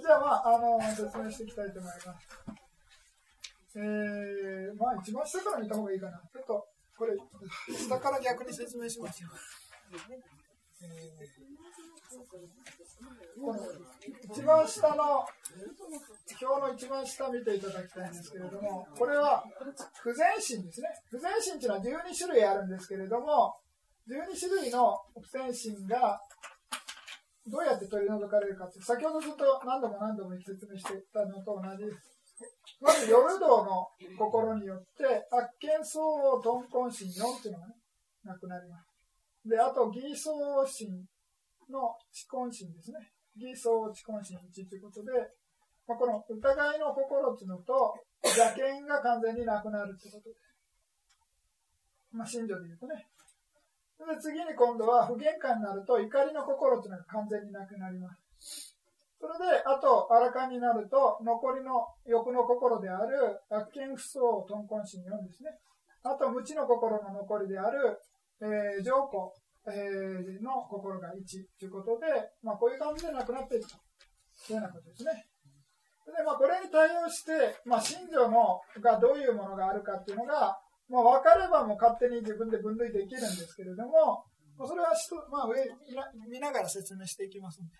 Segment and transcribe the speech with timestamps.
[0.00, 2.08] じゃあ、まあ、あの、説明していきたいと思います。
[3.76, 6.20] えー、まあ、一番下から見た方がいいかな。
[6.32, 6.66] ちょっと、
[6.98, 7.16] これ、
[7.76, 9.28] 下から逆に説明しますよ。
[10.82, 11.52] えー、
[14.32, 15.24] 一番下の
[16.44, 19.44] 表の一番下見ていただきたいんですけれども、これは
[20.02, 20.88] 不全身ですね。
[21.10, 23.56] 不全身というのは12種類あるんですけれども、
[24.08, 26.20] 12種類の不全身が
[27.46, 32.20] どうやって取り除かれるかって、先ほどずっと何度も何度も説明してたのと同じです。
[32.80, 37.74] まず、夜道の心によって、悪見相応鈍根心4っていうのがね、
[38.24, 38.88] なくなります。
[39.48, 40.88] で、あと、偽装心
[41.68, 43.12] の知根心ですね。
[43.36, 45.12] 偽装知根心1ということで、
[45.86, 50.40] まあ、この疑いの心っていうのと、邪見が完全になくなるってことです。
[52.12, 53.06] まあ、信条で言うとね。
[54.06, 58.08] で次に今度は不玄関になると怒りの心っていうのが完全になくなりま
[58.40, 58.76] す。
[59.20, 65.50] それで、あと、あらかになると、残りの欲の心である悪見不相、豚根心4ですね。
[66.02, 68.00] あと、無知の心の残りである、
[68.40, 69.30] えー、上皇、
[69.68, 71.20] えー、の心が1
[71.58, 72.06] ということで、
[72.42, 73.76] まあ、こういう感じでなくなっていくと
[74.54, 75.26] いうようなことですね。
[76.16, 80.56] で、まあ、これに対応して、まあ、信条のがどういうものがあるかっていうのが、
[80.90, 84.24] まあ、分かればもう勝手に自分で分類できるんですけれども、
[84.58, 84.90] まあ、それは
[85.30, 85.54] まあ、上
[86.28, 87.74] 見ながら説明していきますので。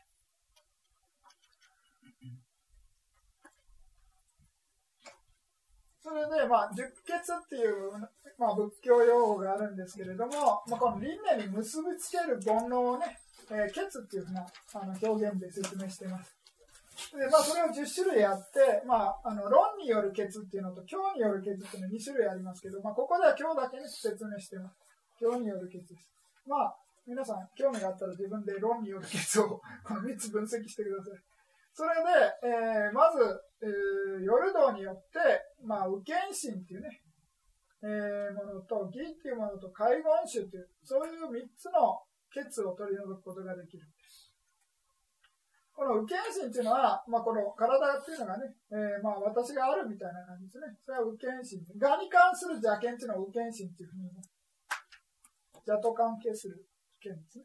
[6.02, 7.92] それで、まあ、十血っていう、
[8.38, 13.18] まあ、仏教用語があるんですけれども、まあ、この輪廻に結びつける煩悩をね、
[13.50, 16.39] えー、血っていうふうなあの表現で説明しています。
[17.16, 24.76] で、まあ、それを10種類あって、まあ、あの、論による血っていうのと、今日による血っていうの2種類ありますけど、まあ、ここでは今日だけに説明してます。
[25.20, 26.08] 今日による血です。
[26.46, 31.18] まあ、皆さん、興味があったら自分で論による血を、 この3つ分析してください。
[31.72, 32.10] それで、
[32.42, 33.18] えー、まず、
[33.62, 35.18] えー、夜道によって、
[35.62, 37.02] まあ、右見心っていうね、
[37.82, 42.02] えー、ものと、義っていうものと、海言種っていう、そういう3つの
[42.34, 43.86] 欠を取り除くことができる。
[45.72, 50.66] この右見心っていうのは、まあ、この体っていうのがね、えー、まあ、私があるみたいな感じですね。
[50.84, 51.64] それは右見心。
[51.80, 54.10] 我に関する邪見っていうのは右見心っていうふうに、
[55.64, 56.60] 邪と関係する
[57.00, 57.44] 見ですね。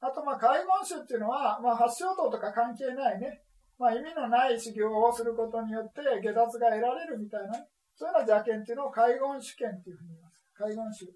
[0.00, 3.42] あと、まあ、介護種っていうのは、まあ、発症道とか関係ないね、
[3.78, 10.44] まあ、意味のない修行をすることによって下脱が得られるみたいな、ねそういうような邪剣っていうのを介護主権っていうふうに言います。
[10.52, 11.08] 介護主。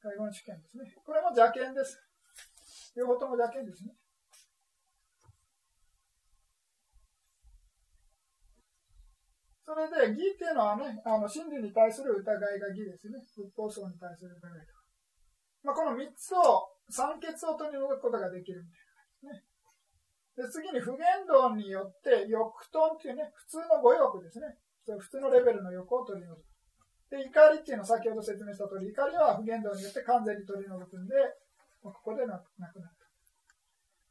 [0.00, 0.88] 介護主権ですね。
[1.04, 2.00] これも邪剣です。
[2.96, 3.92] 両方とも邪剣ですね。
[9.64, 13.16] それで、義っていうのはね、あの真理に対する疑いが義ですね。
[13.32, 14.84] 仏法僧に対する疑いとか。
[15.64, 19.40] まあ、この3つを酸欠を取り除くことができるみたいな
[20.44, 20.68] 感じですね。
[20.68, 24.60] で、次に不言動によって、欲トンっていうね、普通の語欲ですね。
[24.84, 26.44] 普通のレベルの欲を取り除く。
[27.08, 31.14] で、怒りっていうのを先ほど説明した通り、怒りは不言動によって完全に取り除くんで、
[31.80, 32.93] ここでなくなる。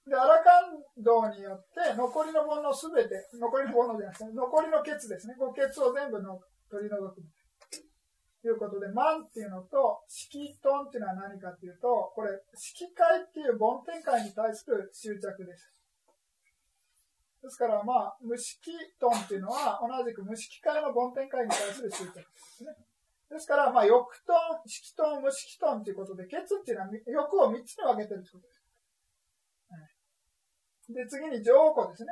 [0.07, 5.35] で、アラカン道によって、残りの煩悩すべて、残りの煩悩じゃなくて、残りのケツですね。
[5.39, 7.23] このケツを全部の取り除く。
[8.43, 15.71] ということで、万っていうのと、色トンっていうのは何かっていうと、これ、色界っていう梵天界に対する執着です。
[17.41, 18.59] ですから、まあ、無色
[18.99, 22.75] トンっていうのは、同じく無色界の梵天界に対する執着ですね。
[23.31, 28.62] ですから、まあ、欲トン、色トン、無色トンということで、ケツっていうのは欲を3つに分けてるってことです。
[30.89, 32.11] で、次に上古ですね。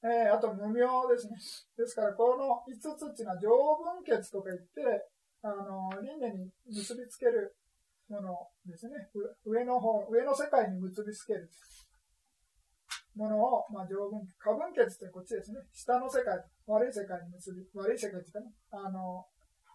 [0.00, 1.36] えー、あと無名ですね。
[1.76, 5.10] ですから、この5つっていうのは上分血とか言って、
[5.42, 7.56] あの、輪廻に結びつける
[8.08, 8.34] もの
[8.64, 8.94] ですね。
[9.44, 11.50] 上の方、上の世界に結びつける
[13.16, 15.58] ものを、まあ、条文、過分血ってこっちですね。
[15.74, 19.26] 下の世界、悪い世界に結び、悪い世界っていうかね、あの、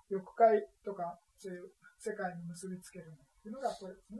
[0.09, 4.19] 欲界とか、そういう世界に結びつけるっていうのがこれですね。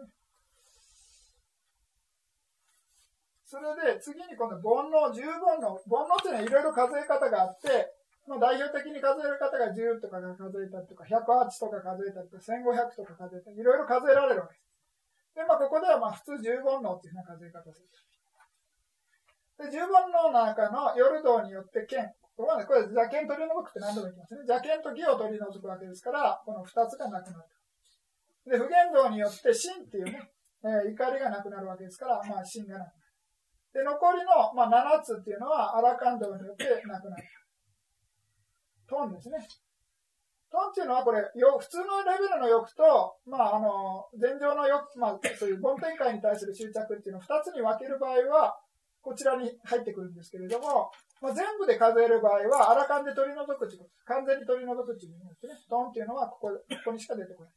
[3.53, 5.77] それで次に今度煩悩、十煩悩。
[5.85, 7.85] 煩悩っていうのはいろいろ数え方があって、
[8.25, 15.37] まあ、代表的に数える方が10とかが数えたりとか、108とか数えたりとか、1500とか数えたり、いろいろ数えられるわけです。
[15.37, 17.85] で、まあ、ここではまあ普通10煩悩っていうふうな数え方をする。
[19.69, 22.09] で、10煩悩の中の夜道によって剣。
[22.33, 24.49] これ、ね、これ邪剣取り除くって何度も言ってますね。
[24.49, 27.45] 邪剣と義を取り除くわけですから、この2つがなくなる。
[28.49, 30.25] で、不言動によって真っていうね、
[30.65, 33.02] えー、怒りがなくなるわけですから、まあ真がなくなる。
[33.73, 37.23] で、残りの、まあ、7つっていうのは、アラカンドによってなくなる。
[38.87, 39.37] トンですね。
[40.51, 48.55] トンっていうのはこれ、よ普通のレベルの欲と、まあ、あの、前上の欲、まあ、そういう梵天界に対する執着っていうのを2つに分ける場合は、
[49.01, 53.91] こちらに入ってくるんですけれども、まあ、全部で数える場合は、アラカンで取り除くということ。
[54.05, 55.57] 完全に取り除くという意味ですね。
[55.67, 57.53] トンっていうのはここ、ここにしか出てこない。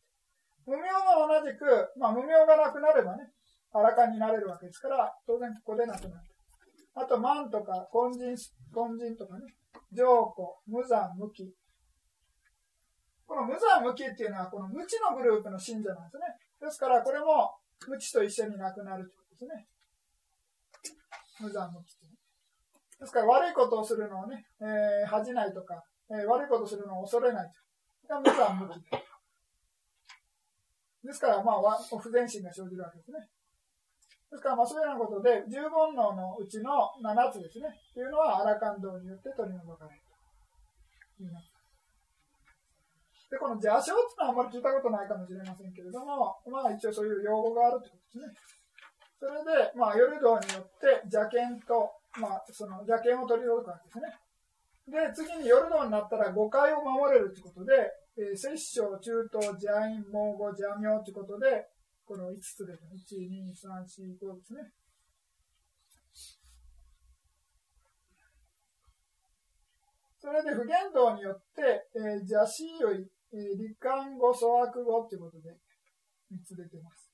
[0.64, 3.30] 無名は同じく、まあ、無名がなくなればね、
[3.72, 6.26] アラカンになれるわけですから、当然ここでなくなる。
[6.94, 8.30] あと、万とか、根人、
[8.72, 9.46] 根人とかね、
[9.92, 10.04] 上
[10.34, 11.52] 古、無残、無期。
[13.26, 16.22] この無残無期っていうのは、この無知のグループの信者なんですね。
[16.60, 17.52] ですから、これも
[17.86, 19.66] 無知と一緒になくなるということですね。
[21.40, 22.06] 無残無期って
[22.98, 27.60] ですから、悪いことをするのをね、えー、恥じないとか、えー、悪いことをするのを恐れないと。
[28.08, 28.80] が無残無期
[31.04, 33.18] ですから、まあ、不全心が生じるわけですね。
[34.30, 40.06] ですから、まあ、そういうようなことで、十煩悩のうちの7つですね、というのは、アラカン道によって取り除かれると
[43.30, 48.34] で、この邪正っていうのはあまり聞いたことないかもしれませんけれども、まあ一応そういう用語があるということですね。
[49.18, 51.90] それで、まあ、夜道によって邪剣と、
[52.20, 54.12] まあ、その邪剣を取り除くわけですね。
[54.86, 57.72] で、次に夜道になったら誤解を守れるということで、
[58.18, 61.66] えー、摂政、中東、邪因、猛語、邪名ということで、
[62.06, 62.94] この5つですね。
[62.94, 64.62] 1、2、3、4、5ですね。
[70.18, 75.50] それで不言動によって、えー、邪死より、えー、理感語、粗悪語ということで
[76.32, 77.12] 3つ出てます。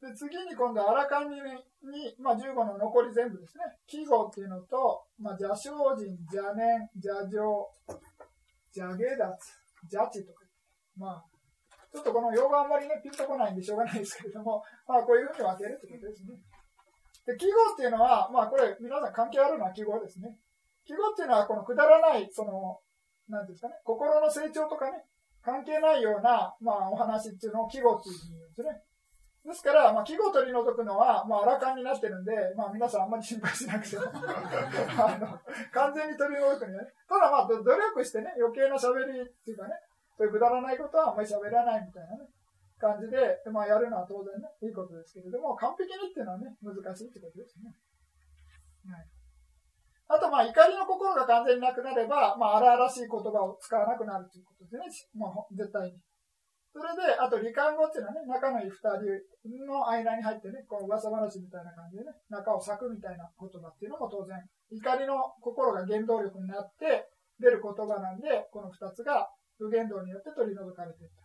[0.00, 3.64] で次に今度、アラカンに、にまあ、15の残り全部ですね。
[3.86, 7.40] 記号っていうのと、まあ、邪精進、邪念、邪情、
[8.74, 9.38] 邪下脱、
[9.90, 10.43] 邪地とか
[10.96, 11.24] まあ、
[11.92, 16.34] ちょっとこの用語あんまりね、ピンとこないんでしょうがないですけれども、 まあ、こういうふうに分けるってことですね。
[17.26, 20.36] で、記号っていうのは、まあ、これ、皆さん関係あるのは記号ですね。
[20.84, 22.80] 記号っていうのは、このくだらない、その、
[23.28, 25.06] なんですかね、心の成長とかね、
[25.42, 28.82] 関係ないような、まあ、お話っていうのを記号っていうふうに言うんですね。
[29.44, 35.38] ですから、まあ、記号を取り除くのは、まあ、アラカンになってるんで、まあ、皆さんあんまり心配しなくても あの、
[35.70, 36.88] 完全に取り除くにはね。
[37.06, 39.74] ただ、まあ、努力してね、余計な喋りっていうかね、
[40.16, 42.30] そういうくだらないことはあんまり喋らないみたいなね、
[42.78, 43.18] 感じで、
[43.50, 47.74] まあ、やるのは当然ね、いいことですけれども、完璧にっていうのはね、難しいってことですね。
[48.86, 49.06] はい。
[50.06, 54.84] あと、まあ、怒りの心が完全になくなれば、まあ、荒々しい言葉を使わなくなるということですね。
[55.16, 55.98] まあ、絶対に。
[56.74, 58.82] それで、あと、離間語っていうのはね、仲のいい二
[59.46, 64.36] 人の間に入ってね、こう、噂話みたいな感じでね、仲を裂くみたいな言葉っていうのも当然、
[64.70, 67.08] 怒りの心が原動力になって
[67.38, 71.24] 出る言葉なんで、この二つが無限道によって取り除かれていった。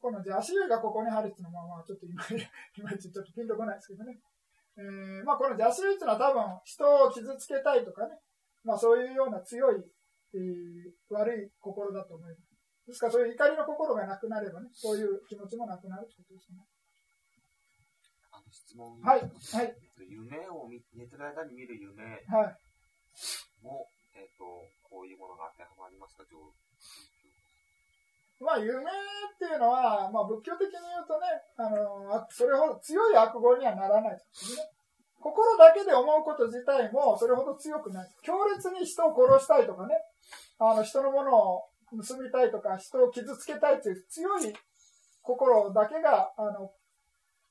[0.00, 4.18] このじゃあ足湯がここにあるっていうのは、まあちょっと今、いまいちちょっとピンとこないですけどね。
[4.78, 8.16] えー、まあこの邪推っていうのは多分人を傷つけたいとかね、
[8.64, 9.84] まあそういうような強い、
[10.32, 12.50] えー、悪い心だと思います。
[12.88, 16.64] ですからそういう怒りの心がなくなればね、そういう気持ちもなくなるということですね。
[18.32, 19.20] あの質問はい。
[19.20, 19.76] はい。
[20.08, 22.24] 夢を見、寝てる間に見る夢
[23.62, 23.86] も、
[24.16, 24.44] えっ、ー、と、
[24.82, 26.24] こういうものが当てはまりますか、
[28.40, 28.80] まあ、夢っ
[29.38, 34.18] ていうのは、まあ、仏教的に言うとね、あの、それほど強い悪語にはならないね。
[35.20, 38.08] 心だけで思うこと自体もそれほど強くない。
[38.24, 39.94] 強烈に人を殺したいとかね、
[40.58, 44.54] あの、人のものを盗みたいとか、人を傷つけたいっていう強い
[45.20, 46.72] 心だけが、あの、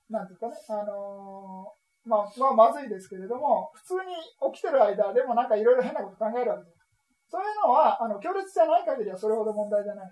[0.10, 4.18] なんていうかね、あのー、まあ、まあ、まずいですけれども、普通に
[4.54, 6.80] 起きてる間でもなんかいろいろ変なこと考えるわけです。
[7.30, 10.10] そういうのは、あの、強烈じゃない限りはそれほど問題じゃない。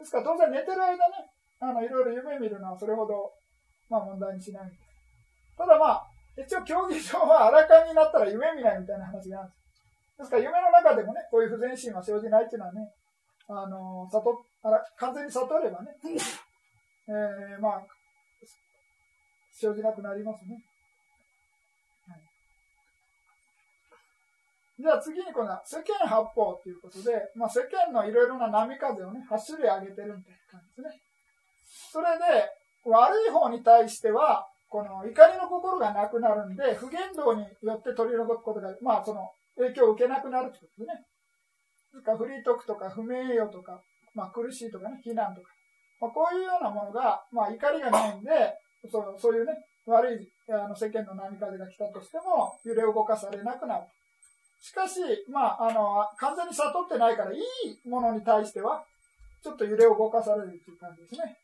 [0.00, 1.28] ですから当然寝てる間ね、
[1.60, 3.30] あの、いろいろ夢見るのはそれほど、
[3.90, 4.72] まあ問題にしない。
[5.58, 6.06] ただまあ、
[6.40, 9.60] 一応競技場は荒かになったら夢見ないみたいな話があるんです。
[10.18, 12.88] ですから夢の中でもね、こういう不全心は生じないっていうのはね、
[13.48, 15.92] あの、悟、あら、完全に悟ればね、
[17.08, 17.82] えー、まあ、
[19.52, 20.64] 生じなくなりますね。
[24.80, 31.02] じゃあ次にこの世間八方ということで、まあ、世間のいろいろな波風をね、8種類上げてるみたいな感じですね。
[31.92, 32.48] それで、
[32.88, 41.04] 悪い方に対しては、この怒りの心がなくなるんで、不言動によって取り除くことが、まあその影響を受けなくなるってことですね。
[41.92, 43.82] そかフリートークとか不名誉とか、
[44.14, 45.48] まあ苦しいとかね、非難とか。
[46.00, 48.30] まあ、こういうようなものが、まあ怒りがないんで、
[48.88, 49.52] そそういうね、
[49.84, 53.84] 悪いあの世間の波風が来たとしても、揺れ動かされなくなる。
[54.60, 58.84] しかし、まあ、あの、完全に悟ってないから、いいものに対しては、
[59.42, 61.36] ちょっと揺れを動かされるっていう感じですね。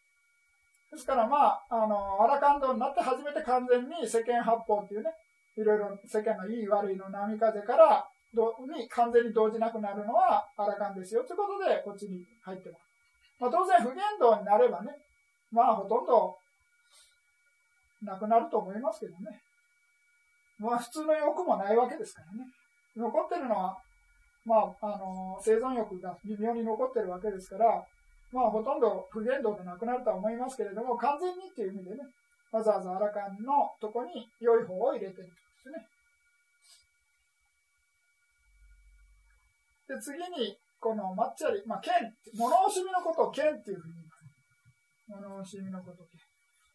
[0.93, 5.11] ですから、まあ、あの、アラカンドになって初めて完全に世間八方っていうね、
[5.57, 12.83] いろいろ世間のいい悪いの波風からどに完全に動じなくなるのはアラカンですよということで、こっちに入ってます。
[13.41, 14.93] まあ、当然、不言動になればね、
[15.51, 16.37] まあ、ほとんど、
[18.03, 19.41] なくなると思いますけどね。
[20.59, 22.45] まあ普通の欲もないわけですからね。
[22.97, 23.77] 残ってるのは、
[24.45, 27.85] まあ、あの、生存欲が微妙に残ってるわけですから、
[28.33, 31.99] まあほとんど不言動でなくなるとは思いますけれども、完全にっていう意味でね、
[32.51, 35.87] わざわざアラカンのとこに良い方を入れてるんですね。
[39.89, 41.95] で、次に、この抹茶り、まあ、剣、
[42.35, 44.17] 物惜しみのことを剣っていうふうに言いま
[45.23, 45.31] す。
[45.31, 46.26] 物惜しみのことを剣。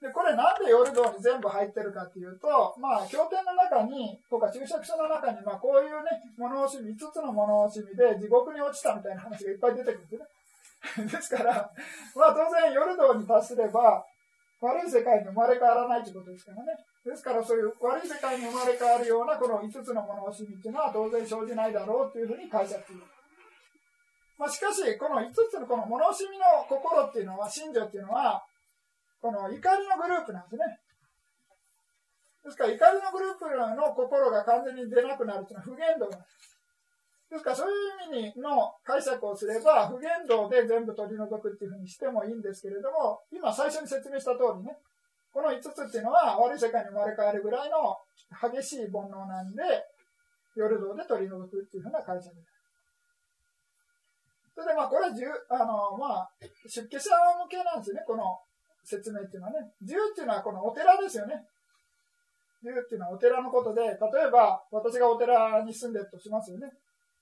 [0.01, 10.25] で、これなんでヨルドーに全部入ってるかっていうと、まあ、経典の中に、とか注釈書の中に、まあ、こういうね、物惜しみ、5つの物惜しみで地獄に落ちたみたいな話がいっぱい出てくるんですね。
[11.05, 11.53] ですから、
[12.15, 14.03] まあ、当然、ヨルドーに達すれば、
[14.61, 16.73] 悪い世界に生まれ変わらないということですからね。
[17.05, 22.99] ですから、そういう悪い世界に生まれ変わるような、この5つの物惜しみっていうのは当然生じないだろうというふうに解釈する。
[24.37, 28.43] まあ、しかし、この5つのこの物惜しみの心っていうのは、信条っていうのは、
[29.21, 30.79] この怒りのグループなんですね。
[32.43, 33.45] ですから、怒りのグループ
[33.77, 36.57] の心が完全に出なくなるというのは不言動なんです。
[37.29, 37.73] ですから、そうい
[38.11, 44.75] う意味の解釈をすれば、不言動で全部取り除くっていうふうにしてもいいんですけれども、今最初に説明した通りね、
[45.31, 47.95] この5つっていうのは悪い世界に生まれ変わるぐらいの
[48.51, 49.63] 激しい煩悩なんで、
[50.55, 52.51] 夜道で取り除くっていうふうな解釈です。
[54.53, 55.13] それでまあこれは
[55.49, 56.31] あの、まあ、
[56.67, 58.41] 出家者向けなんですよね、この
[58.83, 59.71] 説明っていうのはね。
[59.81, 61.45] 自由っていうのはこのお寺ですよね。
[62.61, 63.97] 自由っていうのはお寺のことで、例え
[64.31, 66.71] ば私がお寺に住んでるとしますよね。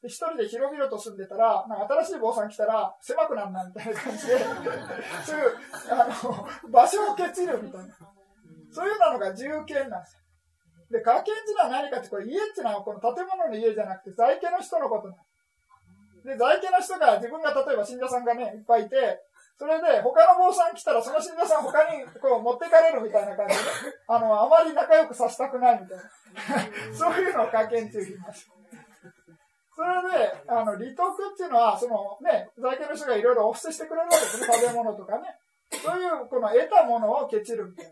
[0.02, 4.38] で一人で広々と住んでたら、なんか新しい坊さん来たら狭くなるなみたいな感じで、
[5.26, 5.54] そういう
[5.92, 7.96] あの場所をケチるみたいな。
[8.72, 10.22] そういうのが自由権なんですよ。
[10.92, 15.24] で、家権っていうのは何かって、これ家っていうのはこの建物の家じゃなくて在家の人のことなんで
[16.22, 16.28] す。
[16.28, 19.22] で、在家の人が自分が例えば信者さんがね、いっぱいいて、
[19.60, 23.60] それで、他の坊さん来たら、その信者さん他にこう持ってかれるみたいな感じで、
[24.08, 26.96] あの、あまり仲良くさせたくないみたいな。
[26.96, 28.50] そういうのを加減って言います。
[29.76, 34.48] それで、あの、利得っていうのは、そのね、在家の人がいろいろお布施してくれるわけですね。
[34.48, 35.38] 食べ物とかね。
[35.72, 37.92] そういう、この得たものをケチるみたいな。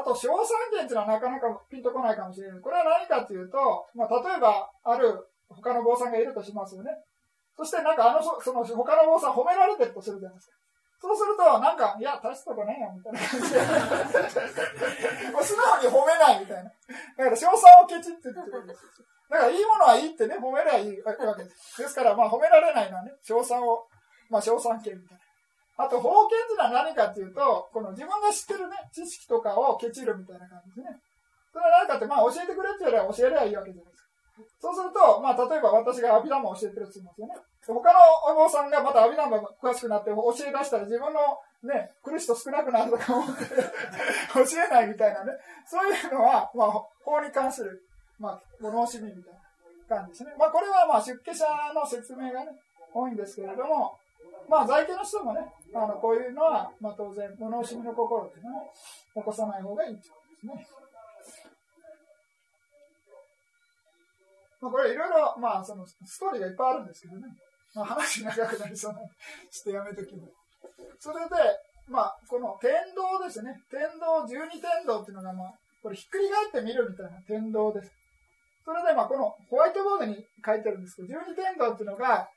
[0.00, 2.60] あと、小三元っていうのはなかなかピンとこないかもしれない。
[2.60, 6.90] これは何かっていうと、まあ、例えば、ある他の坊さんがいるとしますよね。
[7.56, 10.56] そしてなんかあの、その他の坊さん褒められてるとするじゃないですか。
[11.00, 13.60] そうすると、なんか、いや、大したことねえよ、みたいな感じで。
[15.30, 16.70] も う素直に褒めないみたいな。
[17.16, 18.80] だから、賞賛をケチって言ってるんです
[19.28, 21.82] だから、いいものはいいってね、褒めりゃいいわけです。
[21.82, 23.86] ですから、まあ、褒められないのはね、賞賛を、
[24.30, 25.18] まあ、賞賛系みたい
[25.76, 25.84] な。
[25.84, 31.00] あと、封建っていうのは何かっていうと、この自分が知ってるね、知識とかをケチるみたいな感じですね。
[31.52, 33.95] それは何かって、まあ、教えてくれって言われば教えればいいわけじゃない。
[34.60, 37.34] そうすると、まあ、例えば私がアビダムを教えてるって言いますよね。
[37.66, 37.98] 他の
[38.30, 41.20] お坊さんがまたアビダムが詳しくなって教え出したら自分の
[41.64, 45.32] ね、苦しと少なくなるとか思って教えないみたいなね。
[45.66, 47.82] そういうのは、まあ、法に関する、
[48.18, 49.34] まあ、物惜しみみたい
[49.88, 50.34] な感じですね。
[50.38, 52.52] まあ、これはまあ、出家者の説明がね、
[52.92, 53.96] 多いんですけれども、
[54.48, 55.40] まあ、在家の人もね、
[55.74, 58.70] あの、こういうのは、まあ、当然、物惜しみの心っていうのを
[59.16, 60.14] 起こさない方がいいってこ
[60.44, 60.66] とですね。
[64.60, 67.28] まあ、これいろいろ、まあ、その、ストーリーがいっぱいあるんですけどね。
[67.74, 69.12] まあ、話長くなりそうなので、
[69.50, 70.32] してやめときます。
[71.00, 71.34] それで、
[71.88, 73.54] まあ、この天道ですね。
[73.70, 77.92] 天道、十二天道っていうのが、まあ、これひっくり返ってみるみたいな天道です。
[78.64, 82.28] それで、まあ、このホワイトボードに書いてるんですけど、十二天道っていうのが、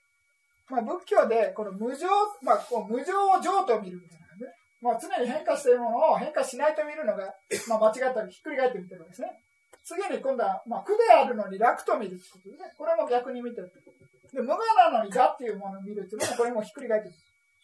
[0.69, 2.05] まあ、仏教で、この無常、
[2.43, 4.53] まあ、こう無常を常と見るみたいなね。
[4.81, 7.33] まあ、常に変化しているものを変化しないと見るのが、
[7.67, 9.31] まあ、間違ったりひっくり返ってみてるわけですね。
[9.89, 12.69] 次に今度は、まあ、苦であるのに楽と見るってことですね。
[12.77, 14.37] これも逆に見てるってことで。
[14.37, 17.15] で、無我なのに我っていうものを見るっていうのも、これもひっくり返ってる。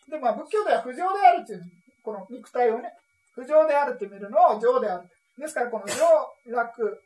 [0.10, 1.62] で、まあ、仏教では不浄であるっていう、
[2.02, 2.90] この肉体をね、
[3.38, 5.06] 不浄であるって見るのを浄である。
[5.38, 6.02] ですから、この浄、
[6.50, 7.02] 楽、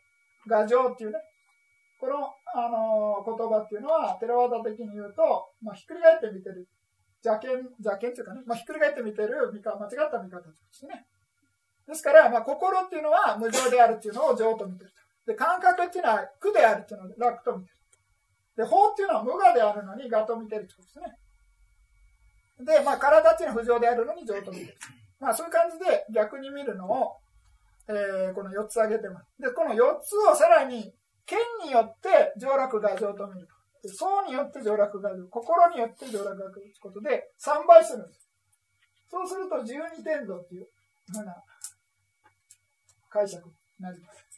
[0.47, 1.19] が浄っていうね、
[1.99, 6.67] この、あのー、言葉っていうのは、テラワダ的に言うと、まあ、ひっくり返って見てる。
[7.19, 11.05] 邪剣、邪剣っていうかね、まあ、ひっくり返って見てる見か、間違った見方ですね。
[11.87, 14.91] ですから、まあ、心っていうのは無常であるっていうのを浄と見てる。
[15.29, 17.77] で、感覚っていうのは苦であるっていうのを楽と見てる。
[18.57, 21.05] で、法っていうのは無我であるのに我と見てるってことですね。
[22.65, 24.77] で、まあ、体っていうのは不浄であるのに情と見てる。
[25.19, 27.17] まあ、そういう感じで逆に見るのを、
[27.87, 29.29] えー、この4つ挙げてます。
[29.39, 30.91] で、この4つをさらに、
[31.27, 33.47] 剣によって上落が情と見る。
[33.85, 38.27] 層によって上落が情、心によって上落が情ということで、3倍するんです。
[39.07, 40.67] そうすると12天道っていう
[41.13, 41.35] ふうな
[43.09, 44.28] 解釈になります。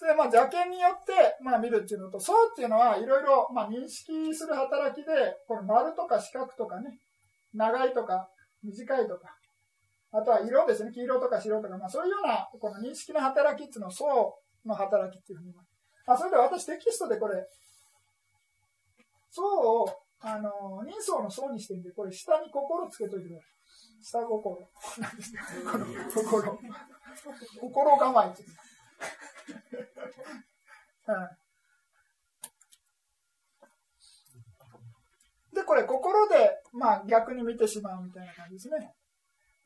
[0.00, 1.12] それまあ邪剣によって、
[1.44, 5.12] まあ、見るっていうのと、層っていうのはいろいろ、まあ、認識する働きで、
[5.46, 6.96] この丸とか四角とかね、
[7.52, 8.30] 長いとか
[8.64, 9.36] 短いとか、
[10.10, 15.68] あとは色ですね、黄色とか白とか、まあ、そういうようなこの認識の働きっていうのを層の働きっていうふうに言います。
[16.06, 17.44] あそれで私テキストでこれ、
[19.28, 19.86] 層を
[20.22, 23.40] あの人相の層にしてるんで、これ下に心つけといてくだ
[24.00, 24.24] さい。
[24.24, 24.56] 下心。
[24.56, 24.64] こ
[25.76, 26.58] の心。
[27.60, 28.42] 心構えって
[35.52, 38.94] で、これ、心で、まあ、逆に見てしまうみたいな感じですね。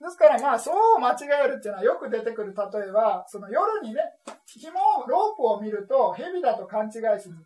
[0.01, 2.55] ですから、まあ、そう間違えるっていうのはよく出てくる。
[2.55, 4.01] 例えば、その夜にね、
[4.47, 4.73] 紐、
[5.07, 7.37] ロープを見ると、蛇だと勘違いする。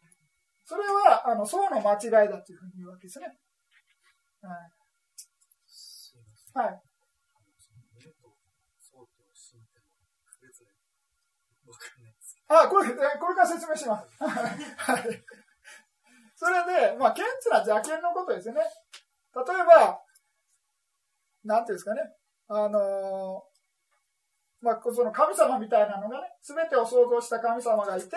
[0.64, 3.36] それは、あの、そうの間違いだというふうに言うわけですね。
[4.42, 4.70] はい。
[6.54, 6.87] はい。
[12.48, 12.94] あ、これ、こ
[13.28, 14.08] れから説明します。
[14.24, 15.24] はい。
[16.34, 18.60] それで、まあ、顕著な邪剣のことですね。
[19.34, 20.00] 例えば、
[21.44, 22.00] なんていうんですかね。
[22.48, 28.16] あのー、まあ、その神様みたいなのがね、すべてを創造した神様がいて、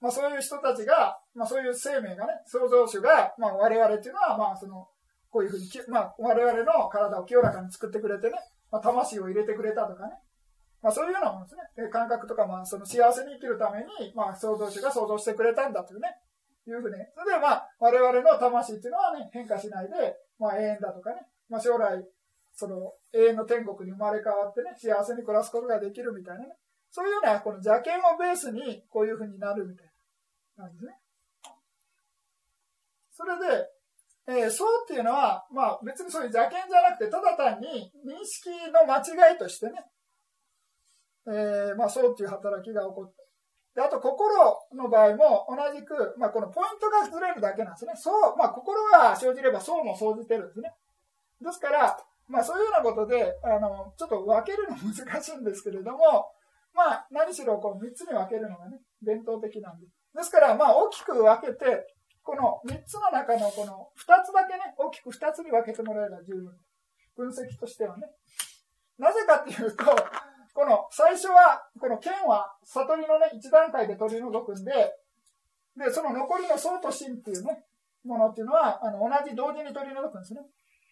[0.00, 4.88] まあ、そういう人たちが、まあ、そういう生命がね、創造主が、まあ、我々っていうのは、まあ、その、
[5.30, 8.38] こういうふうに、まあ、我々の体を清らかに作ってくれてね、
[8.70, 10.14] まあ、魂を入れてくれたとかね、
[10.82, 11.88] まあ、そういうようなものですね。
[11.90, 16.08] 感覚とか、まあ、その幸せに生きるために、まあ、創造主が創造してくれたんだというね、
[16.66, 16.96] いうふうに。
[17.14, 22.02] それで、まあ、我々の魂っていうのはね、変化しないで、まあ、永遠だとかね、まあ、将来、
[22.54, 26.56] その、永遠の天国に生まれ変わってね、幸せに暮らすことができるみたいなね。
[26.90, 29.86] そういうような、この邪剣をベースに、こういうふうになるみたい
[30.56, 30.96] な感じですね。
[33.12, 33.68] それで、
[34.26, 39.84] えー、そうっていうのは、まあ別にそういう邪剣じゃなくて、ただ単に認識の間違いとしてね、
[41.26, 43.12] えー、まあそうっていう働きが起こっ
[43.74, 43.80] た。
[43.80, 44.34] で、あと心
[44.74, 47.92] の場合も同じく、まあこのポイントがずれるだけなんですね。
[47.96, 50.72] そう、まあ心が生じればそうも生じてるんですね。
[51.40, 51.96] ですから、
[52.28, 56.30] まあそういうようなことで、あの、ちょっと分けるの難しいんですけれども、
[56.74, 59.86] まあ何しろこう3つに分けるのがね、伝統的なんで。
[60.14, 61.86] ですから、まあ大きく分けて、
[62.22, 66.52] この3つの中のこの2つだけね、大きく2つに分けてもらえば十分。
[67.16, 68.06] 分析としてはね。
[68.98, 69.84] なぜかっていうと、
[70.60, 74.92] この最初は、この剣は悟りのね、一段階で取り除くんで、
[75.74, 77.64] で、その残りの相と心っていうね、
[78.04, 80.40] ものっていうのは、あの、同じ同時に取り除くんですね。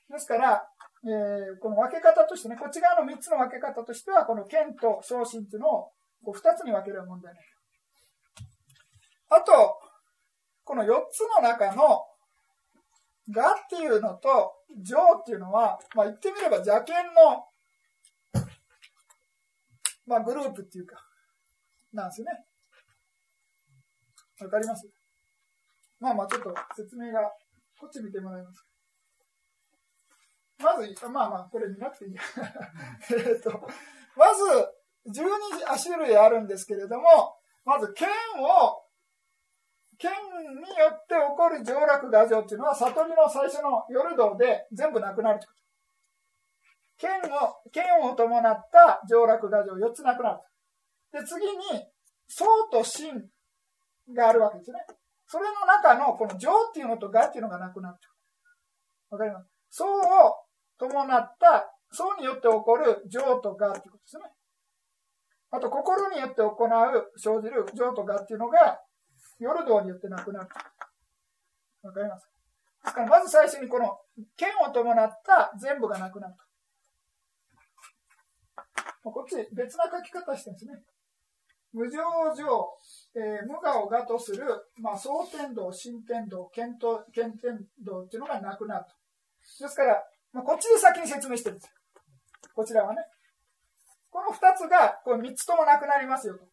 [0.08, 0.64] ですから、
[1.04, 5.92] えー、この分け方としてね、こっち側の3つの分け方としては、この剣と昇進っていうのを
[6.24, 7.44] こう2つに分ける問題ない。
[9.28, 9.52] あと、
[10.64, 12.06] この4つの中の、
[13.30, 17.44] がっていうのと、上っていうのは、まあ言ってみれば邪剣の、
[20.08, 20.96] まあグループっていうか、
[21.92, 22.44] なんですよね。
[24.40, 24.88] わかります？
[26.00, 27.20] まあまあちょっと説明が、
[27.78, 28.64] こっち見てもらいます。
[30.58, 32.16] まず、まあまあ、これ見なくていい。
[32.18, 33.50] えっと、
[34.16, 34.42] まず、
[35.06, 38.08] 12種類あるんですけれども、まず、剣
[38.42, 38.84] を、
[39.98, 40.16] 剣に
[40.78, 45.67] よって起こる上落画像っていうのは、悟りの最初の夜道で全部なくなるということ。
[46.98, 50.40] 剣を、剣を伴った上落画像4つなくなる
[51.12, 51.62] で、次に、
[52.28, 53.30] 相と心
[54.14, 54.84] があるわけですね。
[55.26, 57.96] それの中の、この上っていうのとがっていうのがなくなる
[59.10, 59.48] わかります？
[59.70, 60.36] 相を
[60.78, 64.24] 伴った層によって起こる情とがっていうことですね。
[65.50, 68.80] あと、心によって行う、生じる情とがっていうのが、
[69.38, 70.48] 夜道によってなくなる。
[71.82, 72.28] わかります？
[72.84, 73.98] ですから、まず最初にこの、
[74.36, 76.47] 剣を伴った全部がなくなると。
[79.12, 80.82] こっち別な書き方してるんですね。
[81.72, 82.00] 無常
[82.34, 82.44] 上、
[83.14, 86.98] えー、無我を我とする、まあ、総天道、新天道、剣天
[87.84, 89.64] 道っていうのがなくなると。
[89.64, 91.72] ですから、まあ、こっちで先に説明してるんです。
[92.54, 93.02] こちらはね。
[94.10, 96.44] この二つが、これ三つともなくなりますよと。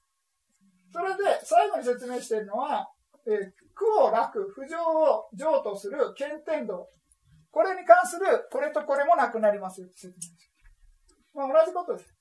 [0.91, 2.89] それで、最後に説明してるのは、
[3.25, 6.87] えー、苦を楽、不浄を浄とする検天道。
[7.51, 10.51] これに関する、これとこれもなくなりますよって説明です。
[11.33, 12.14] まあ、同じことです。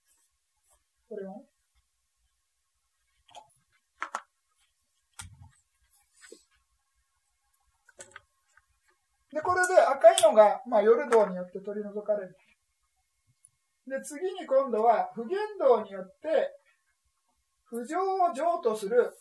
[1.08, 1.34] これは？
[9.32, 12.36] で、これで赤いのが、まあ、夜道によって取り除かれる。
[13.86, 16.56] で、次に今度は、不言道によって、
[17.64, 19.12] 不浄を浄とする、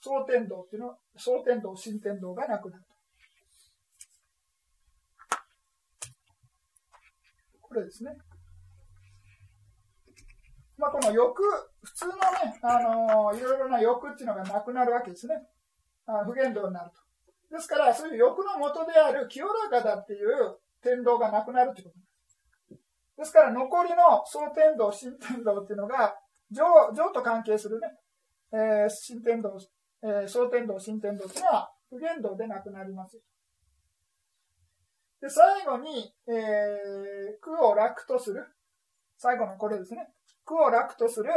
[0.00, 2.84] 総天道っていうの、総天道、新天道がなくなる。
[7.60, 8.16] これですね。
[10.80, 11.42] まあ、この欲、
[11.82, 12.18] 普通のね、
[12.62, 15.34] あのー、いろいろな欲っていうのがなくなるわけですね。
[16.06, 17.54] あ不言動になると。
[17.54, 22.10] ですから、そういう欲の元である清らかだっていう天道がなくなるということです。
[23.18, 26.16] ですから残りの総天道、新天道っていうのが、
[26.50, 26.64] 上、
[26.94, 27.88] 上と関係するね、
[28.52, 29.54] えー、新天道、
[30.02, 33.20] えー、総天道、新天道っていうのは不言道でなくなります。
[35.20, 38.46] で、最後に、えー、苦を楽とする。
[39.18, 40.08] 最後のこれですね。
[40.44, 41.30] 苦を楽とする、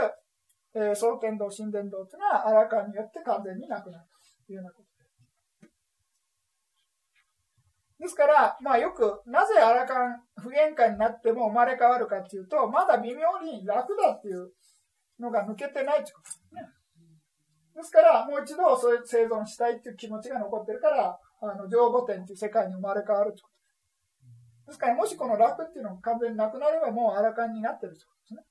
[0.75, 4.05] えー、総天道、新天道っていうのは、アラカンによって完全になくなる
[4.47, 5.73] というようなことです。
[7.99, 14.51] ですから、まあよく、なぜアラカン不限界になっても生まれ変わるかっていうと、まだ微妙に楽だっていう
[15.19, 16.61] のが抜けてないってことですね。
[17.75, 23.63] ですから、もう一度そういう生存したいっていう気持ちが残ってるから、あの、上五天っていう世界に生まれ変わるってことです
[24.67, 28.43] ですから、もしこの楽っていうのが完全になくなれば、もうあらかんになってるってことですね。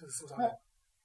[0.00, 0.46] 先生、すみません。
[0.46, 0.58] はい、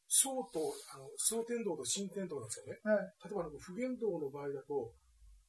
[0.08, 2.80] 総と、あの、総天道と新天道なんですよね。
[2.84, 4.94] はい、例えば、不言道の場合だと、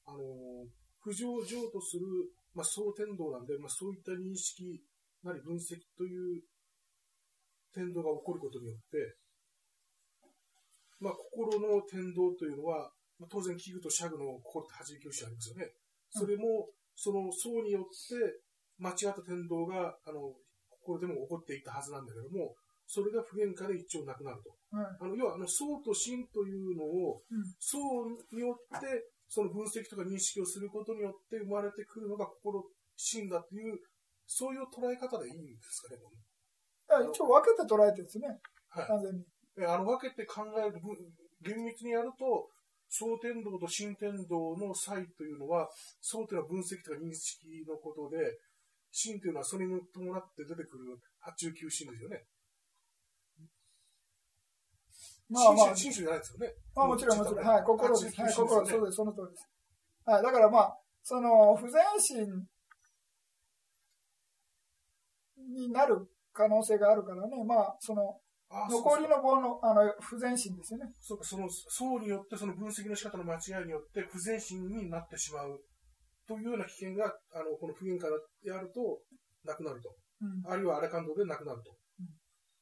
[0.07, 0.67] あの、
[0.99, 2.07] 不上上とする、
[2.55, 4.83] まあ、総天道なんで、まあ、そういった認識
[5.23, 6.43] なり分析という
[7.75, 9.17] 天道が起こることによって、
[10.99, 15.71] まあ、心の天道というのは、まあ、当然、器具とシャグの心って弾き教師ありますよね。
[16.11, 18.41] それも、その層によって、
[18.79, 20.35] 間違った天道が、あの、
[20.69, 22.55] 心でも起こっていたはずなんだけども、
[22.87, 24.55] それが不変化で一応なくなると。
[24.73, 27.23] うん、あの要は、あの、層と心というのを、
[27.59, 27.79] 層
[28.33, 32.63] によって、その分析とか認識をすることによって生まれてくるのが心、
[32.95, 33.79] 心だという、
[34.27, 35.99] そういう捉え方でいいんですかね、
[37.11, 38.29] 一応分けて捉えてるんですね。
[38.69, 38.87] はい。
[38.87, 39.25] 完全に。
[39.67, 40.79] あの、分けて考える、
[41.43, 42.49] 厳密にやると、
[42.89, 45.69] 総天道と新天道の差異というのは、
[46.01, 48.39] 総というのは分析とか認識のことで、
[48.93, 52.25] 新というのはそれに伴って出てくる八中九神ですよね。
[55.29, 55.77] まあまあ。
[55.77, 56.53] 新種じゃないですよね。
[56.75, 57.45] まあもちろんもちろん。
[57.45, 58.21] はい、心です。
[58.21, 59.49] はい、心、そうです、その通りです。
[60.05, 62.27] はい、だからまあ、その、不全心
[65.37, 68.21] になる可能性があるからね、まあ、その、
[68.71, 70.87] 残りの棒のあの不全心ですよね。
[71.01, 75.59] そうか、その層によって、その分析の仕方の間違いによって、不全心になってしまう
[76.29, 79.03] というような危険が、あのこの不言からやると、
[79.45, 79.95] なくなると。
[80.23, 81.75] うん、あるいは荒感動でなくなると。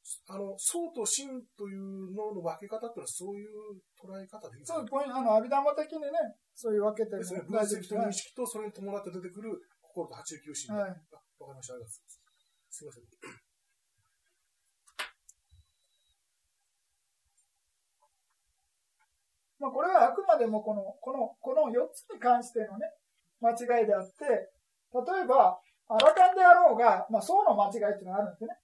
[0.04, 3.48] うん、あの、層と心というのの分け方っていうのは、そういう
[3.96, 6.08] 捉え方でいいですか、そう、ポイント、あの、阿弥陀的にね、
[6.54, 7.18] そういう分けてる。
[7.18, 7.42] ですね。
[7.48, 10.74] 分析と認識と、それに伴って出てくる心と八中九心。
[10.74, 10.90] はい。
[10.90, 11.00] わか
[11.48, 11.74] りました。
[11.74, 12.20] ありがとうございます。
[12.70, 13.44] すみません。
[19.64, 22.84] まあ、これはあくまでもこの、この、この4つに関してのね、
[23.40, 24.52] 間違いであって、
[24.92, 28.56] 例えば、アラカンであろうが、まあ、層の間違いっていうのがあるんですね。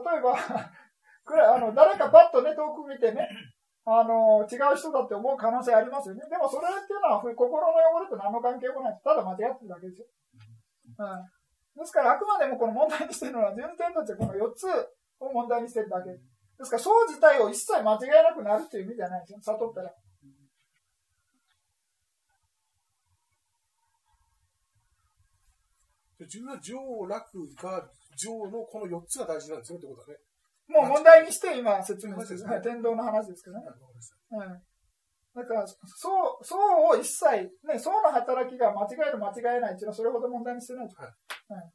[0.00, 0.34] 例えば
[1.54, 3.28] あの、誰かパッとね、遠く見てね、
[3.86, 6.22] あの、違う人だって思う可能性ありますよね。
[6.28, 9.00] でもそれっていうのは、心の汚れと何の関係もない。
[9.04, 10.06] ただ間違ってるだけですよ。
[10.98, 11.80] うん。
[11.80, 14.64] ですから、あくまでもこの問題にしてるのは、順天としてこの4つ
[15.20, 16.10] を問題にしてるだけ。
[16.10, 16.20] で
[16.64, 19.38] すから、そう自体を一切間違えなくなるという意味じゃないですよ。
[19.42, 19.92] 悟ったら。
[26.20, 30.18] 自分は上、楽が上のこの4つが大事なんですよってことだね。
[30.68, 33.66] もう問題にして今説明してる、ね、天道の話ですけどね。
[34.30, 34.62] はい。
[35.34, 35.74] だから、そ
[36.40, 41.00] う、そうを一切、ね、そうの働きが間違える間違えないっていうのはそれほど問題にしてないです。
[41.00, 41.08] はい。
[41.52, 41.72] はい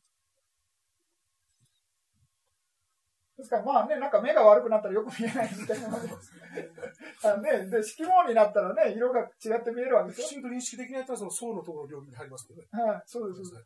[3.40, 10.28] ですからまあね、なんか目が悪くなったらよく見えないみたいなもんでね、で、色網になったらね、色が違って見えるわけですよ。
[10.28, 12.68] きちんと認識できないとその層のところの領域に入りますよね。
[12.72, 13.50] はい、そうです。
[13.50, 13.64] です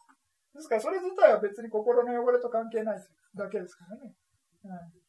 [0.53, 3.01] ですから、それ自体は別に心の汚れと関係ない
[3.35, 4.13] だけですからね。
[4.63, 5.03] はい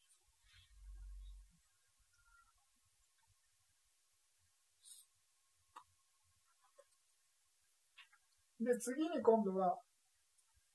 [8.65, 9.77] で、次に今度は、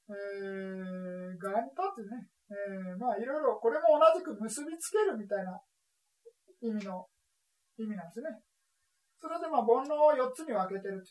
[0.09, 5.59] えー、ガンタってね、えー、まあいろいろ、これも同じく結びつけるみたいな
[6.63, 7.09] 意味の、
[7.79, 8.31] 意味なんですね。
[9.19, 11.03] それでまあ煩悩を4つに分けてる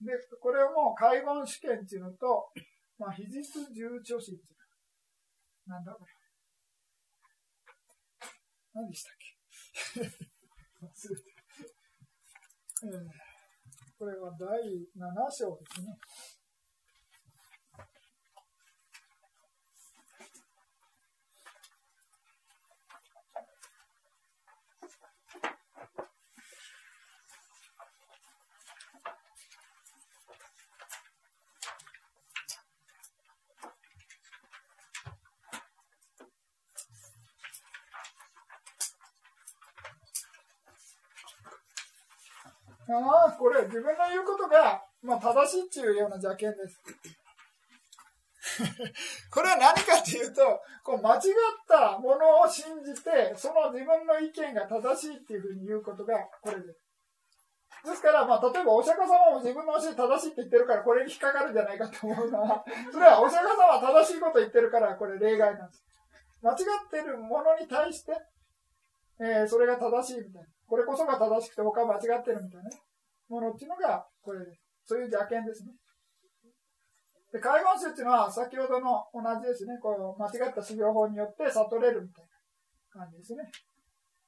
[0.00, 2.50] で、これをもう海言試験っていうのと、
[2.98, 4.58] まあ、非実重調子っていう。
[5.66, 6.10] なんだこれ。
[8.74, 10.02] 何でしたっけ？
[10.02, 11.22] 忘れて
[12.80, 13.10] えー、
[13.98, 14.48] これは第
[14.96, 15.98] 7章ですね。
[42.90, 46.82] ああ、これ、自分の言うことがまあ、正しいっていうような邪見です。
[49.30, 51.22] これは何かというと、こう間違っ
[51.68, 56.80] たものを信じて、その自分の意見が正しいっていうふうに言うことがこれです。
[57.84, 65.84] ですから、まあ、例えばお釈迦様も自分の教え正しいって言ってるから、これに引っかかるんじゃないかと思うのは、 それはお釈迦様は正しいこと言ってるから、これ例外なんです。
[66.42, 68.16] 間違ってるものに対して、
[69.20, 70.48] えー、それが正しいみたいな。
[70.68, 72.70] これこそが正しくて他は間違ってるみたいな
[73.28, 74.60] ものっていうのが、これです。
[74.84, 75.72] そういう邪見ですね。
[77.32, 79.76] で、海言宗っていうのは、先ほどの同じですね。
[79.80, 82.24] こう、間違った修行法によって悟れるみたい
[82.94, 83.44] な感じですね。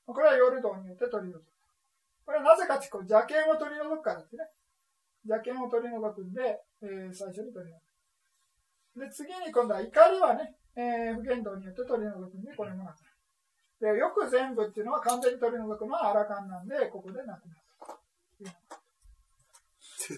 [0.05, 1.45] これはヨルドンによって取り除く。
[2.25, 4.45] これはなぜかっていう、邪見を取り除くからですね。
[5.25, 7.77] 邪見を取り除くんで、えー、最初に取り除
[8.97, 9.01] く。
[9.01, 13.10] で、次に今度は怒りはね、えー、不言動によって取り除くんで、これもなく。
[13.81, 17.61] で、よく全部っていうのは完全に取り除くのはアラカンなんで、ここでなくなる。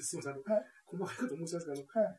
[0.01, 2.19] すみません、はい、細かいこと申しますけど、はい、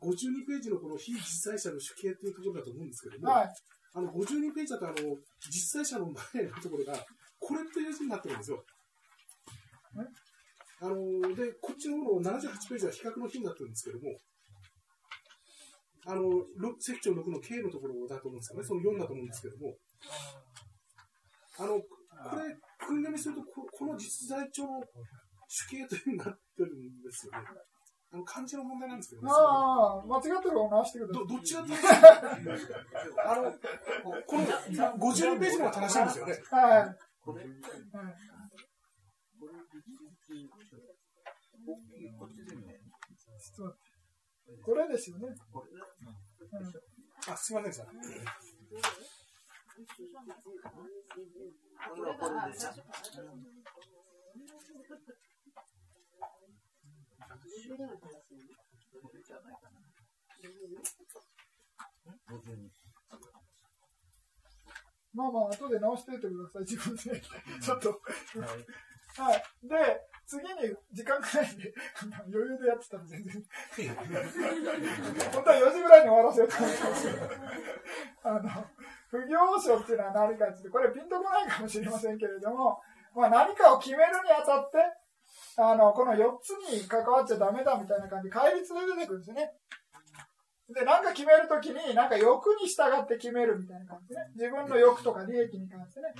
[0.00, 3.54] 52ページのこの非実際者の主形というところだと思うんですけども、はい、
[3.94, 4.94] あの52ページだとあの
[5.50, 6.94] 実際者の前のところが、
[7.38, 8.64] これっていう字になってるんですよ。
[10.80, 10.96] あの
[11.34, 14.16] で、こっちの方の78ページは比較の日になってるんですけども、
[16.06, 18.64] あの、石長6の K のところだと思うんですよね。
[18.66, 19.76] その4だと思うんですけども、
[21.58, 24.82] あの、これ、訓読みするとこ、この実在帳の
[25.48, 27.38] 主形というになってるんですよね。
[28.12, 31.24] あの漢字の問題なんですけど、ね、ああ、間違ってる方を直してください。
[31.24, 31.86] ど、どっちが正しい
[33.24, 33.52] あの、
[34.26, 36.32] この52ページの方が正しいんですよね。
[36.50, 36.98] はい。
[37.24, 37.46] これ、
[44.62, 45.28] これですよね。
[47.28, 49.21] あ、すみませんでした。
[65.14, 67.02] まあまあ、後で直しておいてください、自分で。
[67.60, 67.90] ちょっと。
[67.90, 68.91] はい。
[69.16, 69.76] はいで、
[70.26, 71.74] 次に時間がないで、
[72.32, 73.44] 余裕でやってたら全然。
[75.32, 77.26] 本当は4時ぐらいに終わらせようと思ったんですけど。
[78.24, 78.50] あの、
[79.10, 82.80] 不行書っていうのは何かって、これピンとこないかもしれませんけれども、
[83.14, 84.78] まあ何かを決めるにあたって、
[85.58, 89.52] あの、この4つに関わっちゃダメだみたいな感じで、戒律で出てくるんですね。
[90.70, 94.22] で、なんか決めるときに、なんか欲に従って決めるみたいな感じね。
[94.34, 96.14] 自分の欲とか利益に関してね。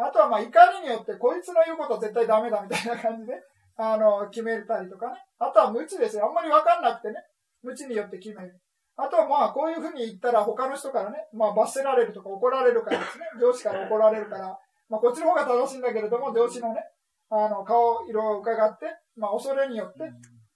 [0.00, 3.34] あとはまあ怒りによって、こいつの言うこと絶対ダメだみたいな感じで、
[3.76, 5.24] あの、決めたりとかね。
[5.38, 6.26] あとは無知ですよ。
[6.26, 7.16] あんまりわかんなくてね。
[7.62, 8.60] 無知によって決める。
[8.96, 13.24] あとはまあ、こういうふうに言ったら他の人からね、まあ罰せられるとか怒られるからですね。
[13.40, 14.58] 上司から怒られるから、
[14.88, 16.82] まあこっちの方が正しいんだけれども、上司のね、
[17.30, 18.86] あの、顔色を伺って、
[19.16, 20.00] まあ恐れによって、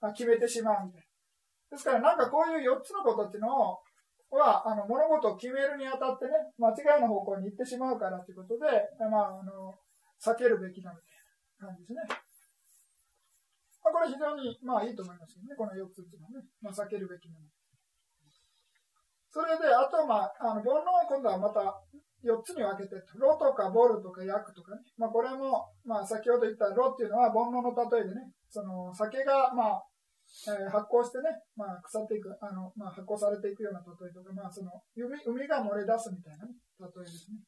[0.01, 1.07] まあ、決めてしまうみたいな。
[1.71, 3.79] ですからなんかこういう4つのことっていうのを、
[4.35, 8.67] は、あの、物事を決めるにあたってね、間違いの方向に行ってしまうからということで、
[9.11, 9.75] まあ、あの、
[10.21, 11.21] 避けるべきだみたい
[11.61, 12.01] な感じですね。
[13.85, 15.55] まあ、これ非常に、まあいいと思いますよね。
[15.57, 16.49] この4つっていうのはね。
[16.63, 17.47] まあ、避けるべきもの。
[19.29, 21.61] それで、あと、まあ、あの、煩悩は今度はまた
[22.25, 24.81] 4つに分けて、ロとかボルとか薬とかね。
[24.97, 29.83] まあ、これも、まあ、先ほど言ったロっていうのは煩悩の例えでね、その、酒が、まあ、
[30.35, 37.39] えー、発酵してね、まあ、腐っていく、あの、まあ、発酵されていくような例えとか、まあ、その、海海が漏れ出すみたいな、ね、例えですね。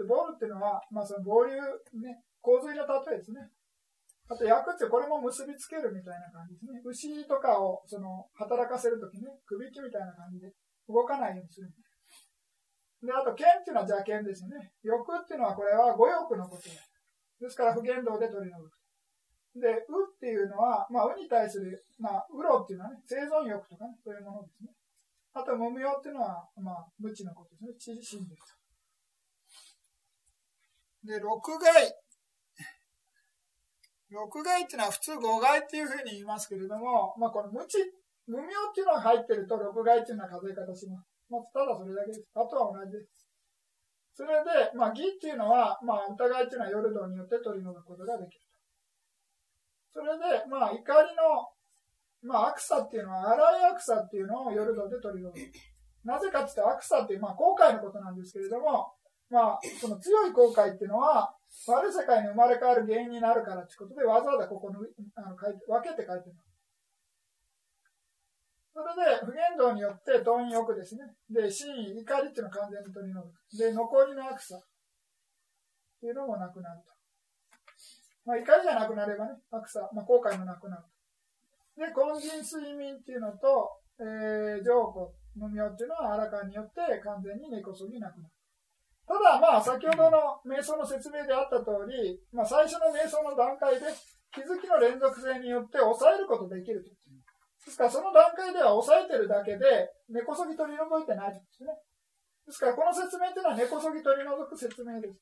[0.00, 1.52] で、ボールっていうのは、まあ、その、暴流、
[2.00, 3.44] ね、洪水の例えですね。
[4.32, 6.80] あと、薬ってこれも結びつけるみたいな感じですね。
[6.84, 10.48] 牛とかを、その、働かせるときね、首木みたいな感じで
[10.88, 11.68] 動かないようにする。
[13.04, 14.72] で、あと、剣っていうのは邪剣ですね。
[14.82, 16.92] 欲っていうのは、これは五欲のことです。
[17.40, 18.81] ですから、不言動で取り除く。
[19.54, 24.70] で、うっていうのは、まあ、うに対する、まあ、うろっていうのはね、生存欲とかね、そういうものですね。
[25.34, 28.00] あと、もむよっていうのは、まあ、無知のことですね。
[28.00, 28.56] 知心です。
[31.04, 31.92] で、六害。
[34.10, 37.78] 六害っていうのは普通五害っていうふうに言いますけれども、まあ、この無知、
[38.26, 41.08] 無明っていうのが入ってると六害っていうのは数え方します。
[41.28, 42.28] まあ、ただそれだけです。
[42.34, 43.08] あとは同じです。
[44.14, 48.51] それで、まあ、義っていうのは、まあ、お互いっていうのはヨルドによって取り除くことができる。
[49.92, 51.52] それで、まあ、怒りの、
[52.22, 55.38] まあ、悪さっていうのは、荒い悪さっていうのをヨルドで取り除く。
[56.04, 58.92] なぜかって言って悪さっていう、まあ、後悔のことなんですけれども、
[59.30, 61.34] まあ、その強い後悔っていうのは、
[61.68, 64.80] 悪い世界に生まれ変わる原因になるからってことで、わざわざここの
[65.14, 66.52] あの書いて分けて書いてます。
[68.72, 71.04] それで、不言動によって、貪欲ですね。
[71.28, 73.56] で、真意、怒りっていうのを完全に取り除く。
[73.58, 74.60] で、残りの悪さっ
[76.00, 77.01] ていうのもなくなると。
[78.24, 80.82] まあ、怒りじゃなくなればね、悪さ、まあ、後悔もなくなる。
[81.76, 88.34] で、根人睡眠っていうのと、えー、上古無明っていうのはあらかによって完全に根こそぎなくなる。
[89.08, 93.86] ただ、まあ、先ほどの瞑想の説明であった通り、まあ、最初の瞑想の段階で
[94.30, 96.90] 気づきの連続性によって抑えることできると。
[96.90, 101.70] ですから、その段階では抑えてるだけで、根こそぎ取り除いてないんですね。
[102.46, 105.14] ですから、この説明というのは根こそぎ取り除く説明です。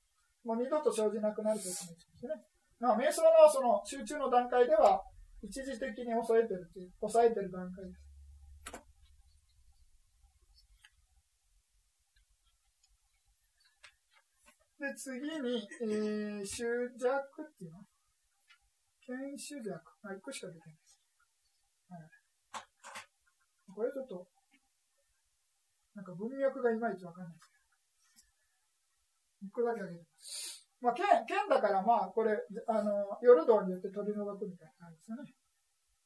[0.45, 2.33] もう二度と生じなくなる説明ですね。
[2.81, 5.03] まあ、瞑想のその集中の段階では、
[5.43, 8.11] 一時的に抑えてるっていう、抑えてる段階です。
[14.81, 16.65] で、次に、えー、執
[16.97, 17.85] 着っていうの？
[19.05, 19.77] 剣執着。
[20.03, 21.03] あ、1個しか出てないです。
[21.91, 22.01] はい。
[23.75, 24.27] これちょっと、
[25.95, 27.59] なんか文脈がいまいちわかんないですけ
[29.45, 29.63] ど。
[29.63, 30.60] 1個だけあげてます。
[30.81, 32.33] まあ、剣、剣だからまあ、これ、
[32.67, 35.35] あの、夜道によって取り除くみたいな感じですよね。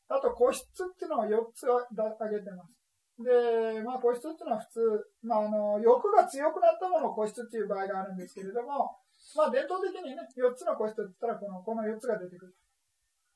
[0.09, 2.75] あと、個室っていうのを4つあげてます。
[3.23, 4.81] で、まあ、個室っていうのは普通、
[5.23, 8.99] まあ、あの、欲が強くなったものを個室っていう場合があるんですけれども、
[9.37, 12.55] まあ、伝統的にね、4つの個室って言ったら、この、この4つが出てくる。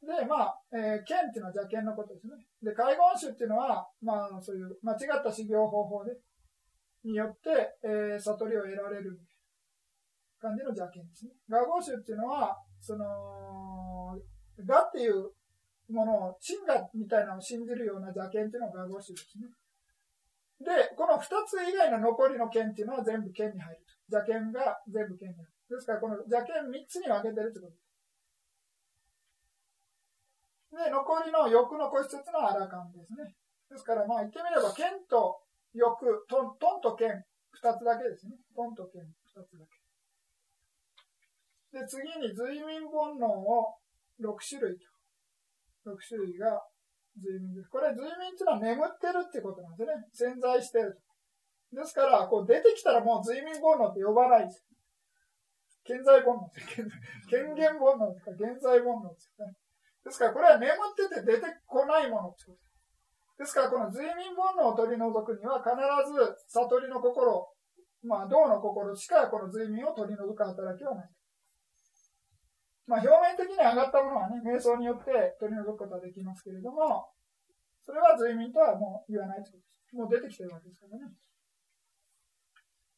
[0.02, 2.34] で、まあ、えー、剣っていうのは邪剣のことですね。
[2.62, 6.12] で、介護種っていうのは、まあ、そういう間違った修行方法で、
[7.04, 9.18] によって、えー、悟りを得られる
[10.40, 11.32] 感じの邪剣ですね。
[11.48, 14.16] 画号種っていうのは、その、
[14.64, 15.30] がっていう
[15.90, 19.46] ものを、真がみたいなのを信じるような邪剣っていうのが画号種ですね。
[20.60, 23.82] で、この2つ以外の残りの剣っていうのは全部剣に入る。
[24.10, 25.52] 邪剣が全部剣に入る。
[25.70, 27.88] ですから、この邪剣3つに分けてるってことです。
[30.84, 33.34] で、残りの欲の個室っていうのはアラカンですね。
[33.70, 35.40] ですから、まあ言ってみれば、剣と
[35.72, 37.24] 欲、トントンと剣、
[37.54, 38.36] 2つだけですね。
[38.54, 39.77] トンと剣、2つだけ。
[41.72, 43.76] で、次に随眠煩悩を
[44.20, 44.88] 6種類と。
[45.92, 46.62] 6種類が
[47.16, 47.68] 睡眠です。
[47.68, 50.32] これ、睡眠っていうのは眠ってるってことなんですね。
[50.32, 51.76] 潜在してると。
[51.76, 54.64] ですから、こう出てきたらもう睡眠煩悩って呼ばないです。
[55.84, 56.60] 健在煩悩って、
[57.28, 59.52] 権限煩悩とか現在煩悩ですよね。
[60.04, 62.68] ですから、これは眠ってて出てこないものってことです。
[63.38, 65.76] ですから、この睡眠煩悩を取り除くには、必
[66.12, 67.52] ず悟りの心、
[68.02, 71.10] まあ、道の心しかこの睡眠を取り除く働きはない。
[72.88, 77.12] まあ、表面的に上がったものはね、瞑想によって取り除くことはできますけれども、
[77.84, 79.96] それは随眠とはもう言わないということです。
[79.96, 81.12] もう出てきてるわけですからね。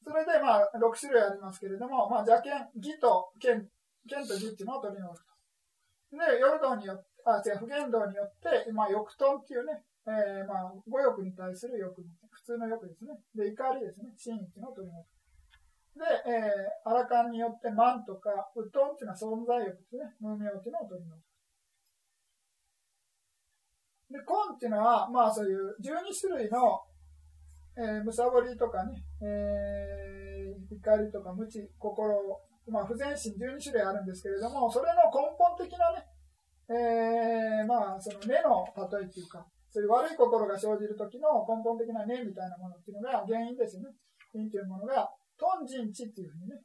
[0.03, 3.69] それで、まあ、6種類ありますけれども、まあ、邪剣、義と剣、
[4.09, 5.31] 剣と義っていうのを取り除くと。
[6.17, 13.19] で、夜道によって、あ、違う、不言道によって、まあ、欲遁っていうね、えー、まあ、五欲に対する欲、普通の欲ですね。
[13.35, 15.20] で、怒りですね、真意っていうのを取り除く。
[15.97, 20.15] で、えー、アラカンによってマンとかウトンっていうのは存在欲ですね。
[20.21, 21.31] 無名っていうのを取り除く。
[24.11, 26.83] で、コンっていうのは、まあそういう12種類の、
[27.79, 32.15] えー、むさぼりとかね、えー、怒りとか無知、心、
[32.69, 36.07] まあ不全心12種類あるんですけれども、それの根本的なね、
[36.71, 43.87] えー、まあその根の例えっていうか、そういう悪い心が生じる時の根本的な根みたいなものっていうのが原因ですね。
[44.35, 46.61] 因というものがトンジンチっていうふうにね、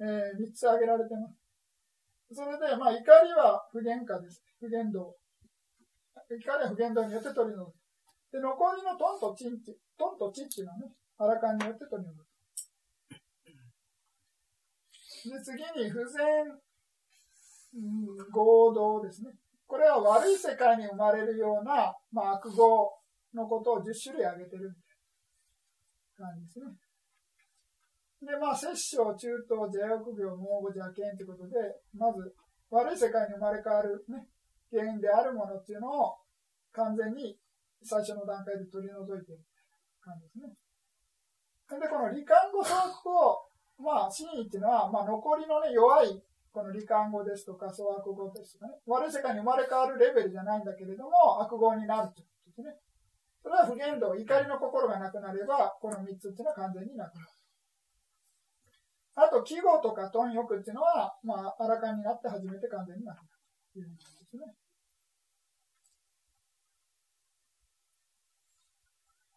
[0.00, 1.36] えー、3つ挙げられてます。
[2.32, 3.04] それで、まあ、怒り
[3.36, 4.42] は不言化です。
[4.58, 5.14] 不言動。
[6.16, 7.76] 怒りは不言動によって取り除く。
[8.32, 12.24] で、残りのトンとチンって、トンとチっていうのはね、アラカンによって取り除く。
[15.30, 16.24] で、次に、不全、
[17.76, 19.30] うん、合同ですね。
[19.66, 22.92] これは悪い世界に生まれるような、まあ、悪語
[23.34, 24.74] のことを10種類挙げてるみ
[26.16, 26.83] たいな感じですね。
[28.24, 31.56] で、まあ、摂政、中東、邪欲病、猛母、邪剣ということで、
[31.96, 32.34] まず、
[32.70, 34.26] 悪い世界に生まれ変わる、ね、
[34.72, 36.16] 原因であるものっていうのを
[36.72, 37.38] 完全に
[37.82, 39.38] 最初の段階で取り除いてる
[40.00, 40.50] 感じですね。
[41.78, 43.46] で、この理感語、粗悪語、
[43.78, 46.22] まあ、真意っていうのは、まあ、残りのね、弱い、
[46.52, 52.76] この理感語ですとか、粗悪語ですとかね、悪い世界に生まれ変わるレベルじゃないんだけれども、悪語になるということですね。
[53.42, 57.28] それは不言動、怒りの心がなくなれば、この3つっていうのは完全になくなる。
[59.14, 63.20] あと、記号とか貪欲っていうのは、まあ、あらかになって初めて完全になる
[63.72, 64.54] ということですね。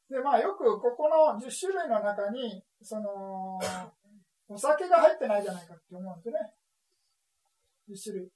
[0.10, 3.60] で、まあ、よくここの10種類の中に、その、
[4.48, 6.40] お酒が入ってないじゃないかって思うんですね。
[7.90, 8.26] 10種類。
[8.26, 8.32] で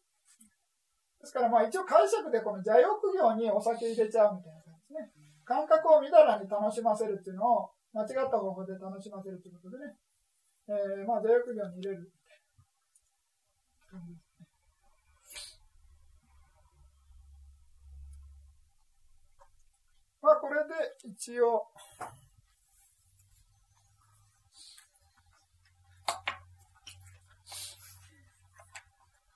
[1.25, 5.11] すから、まあ、一応解釈でこの邪欲業にお酒入れちゃうみたいな感じですね。
[5.45, 9.95] 感覚をみだらに楽しませるっていうのを、間違った方法で楽しませるということでね。
[10.73, 12.09] えー、まあ、大学には見れる。
[20.21, 21.67] まあ、これで一応、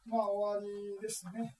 [0.05, 1.57] まあ、終わりですね。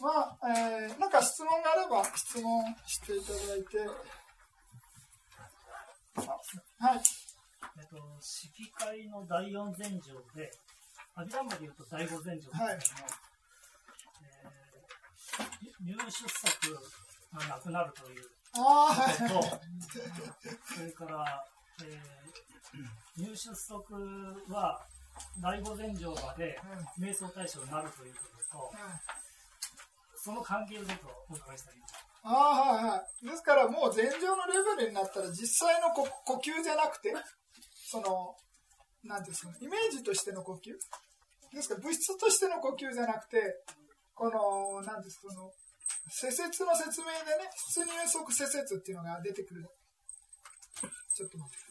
[0.00, 3.78] まあ、えー、なんか質問があれば質問していただいて。
[6.78, 7.00] はい。
[7.78, 10.50] えっと、式会の第四前条で、
[11.14, 12.78] アビランマで言うと第五前条ですけども、はい、
[14.22, 16.74] えー、入出作
[17.34, 18.60] がなくなるというこ
[19.28, 19.60] とと、
[20.74, 21.44] それから、
[21.82, 23.74] えー、入出足
[24.48, 24.86] は
[25.40, 26.58] 第五前条まで
[26.98, 28.20] 瞑想対象になるというこ
[28.50, 28.72] とと、
[30.26, 31.74] その関係をちょっとお伺いしたい
[32.26, 33.30] ああ、はいはい。
[33.30, 36.02] ですから、もう前場のレベルになったら、実際の呼
[36.42, 37.14] 吸じゃなくて、
[37.86, 38.34] その、
[39.04, 40.74] なんですかね、イメージとしての呼吸？
[41.54, 43.38] ですから、物質としての呼吸じゃなくて、
[44.16, 45.52] この、なんですか、その、
[46.10, 49.62] 施設の説明でね、出入足施設っていうのが出てくる。
[51.14, 51.65] ちょっと待って。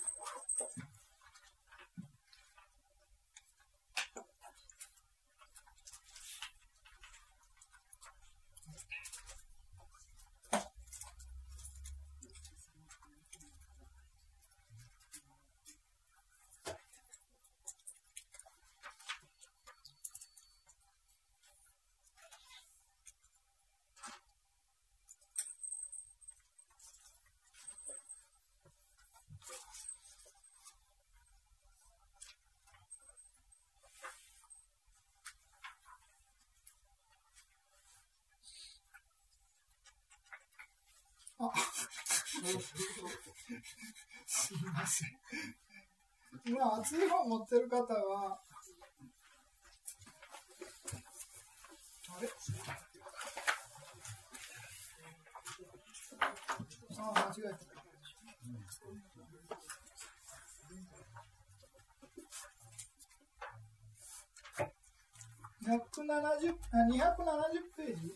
[42.46, 42.60] す
[44.54, 45.18] みません。
[46.46, 48.40] 今、熱い本持ってる方は、
[52.18, 52.30] あれ
[56.98, 57.76] ああ、間違えた。
[65.66, 68.16] 170あ270ページ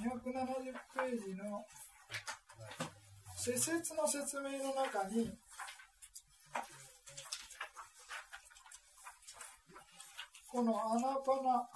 [0.00, 1.66] 270ページの
[3.44, 5.30] 施設の説明の中に
[10.50, 11.68] このアナパナ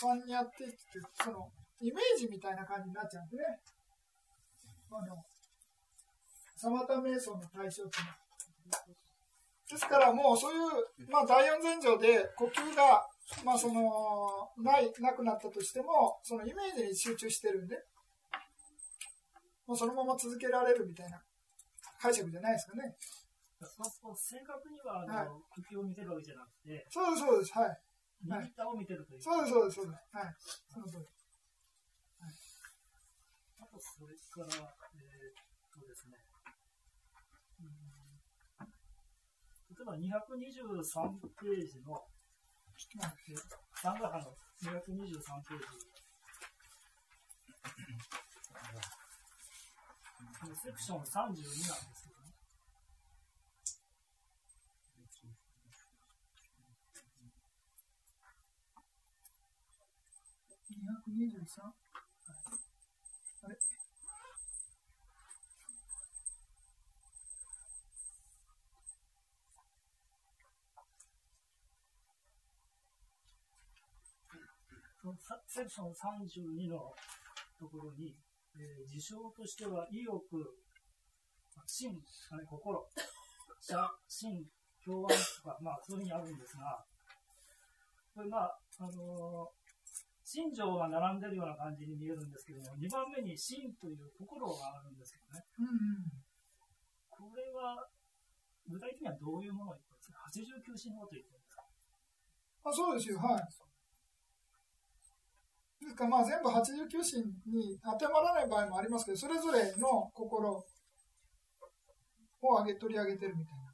[0.00, 0.74] パンニャってって
[1.20, 3.42] そのイメージみたいな感じになっちゃうんでね。
[4.92, 5.16] あの
[6.56, 7.98] サマタ瞑想の対象って
[9.68, 13.04] ですからもうそういう、まあ、第四前条で呼吸が
[13.44, 17.74] まあそのないなくなったとしてもそのイメージに集中してるんで
[19.68, 21.20] もうそのまま続けられるみたいな
[22.00, 22.96] 解釈じゃないですかね。
[24.16, 25.28] 正確にはあの、はい、
[25.60, 27.76] 茎を見てるわけじゃなくて、そうですそうですはい。
[28.24, 29.20] 右下を見てるという。
[29.20, 30.00] そうですそうですそうです。
[30.16, 30.32] はい。
[30.72, 31.04] その通り。
[31.04, 32.32] はい。
[33.60, 35.36] あとそれからえー、っ
[35.68, 36.16] とですね。
[39.68, 42.00] 例えば223ページの
[43.76, 44.32] サンガハの
[44.64, 44.72] 223
[45.44, 45.98] ページ。
[50.18, 51.46] セクション32なんで
[51.94, 52.32] すけどね。
[61.08, 61.72] 223?
[63.40, 63.56] あれ
[75.46, 76.94] セクション32の
[77.58, 78.14] ところに、
[78.58, 80.20] えー、事象としては意欲、
[81.64, 81.94] 心、
[82.46, 82.90] 心、
[83.62, 83.78] 社、
[84.08, 84.44] 心、
[84.84, 86.84] 共安とか、まあ、そういうふうにあるんですが、
[88.14, 89.58] これまあ、あのー、
[90.24, 95.44] 心情が並んでるような感じに見えるんですけども、2番目に心という心があるんですけどね。
[95.58, 96.24] うんうん、
[97.08, 97.88] これは、
[98.66, 100.18] 具体的にはどういうものを言ってるんですか
[100.74, 101.62] ?89 心法と言ってるんですか？
[102.64, 103.42] あそうですよ、はい。
[105.80, 110.64] ですからまあ全部89心に当てはまらない場合もありますけど、それぞれの心を
[112.40, 113.68] 上げ取り上げてるみたいな。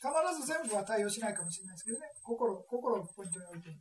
[0.00, 0.08] 必
[0.40, 3.76] ず全部は対応しないかもしれないですけどね、心心をポイントに置いてる。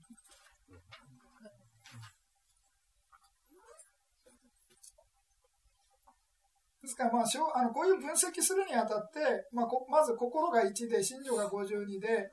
[6.82, 7.24] ですから、まあ、
[7.55, 9.20] あのこういう分析するにあたって、
[9.53, 12.32] まあ、まず心が1で、心情が52で、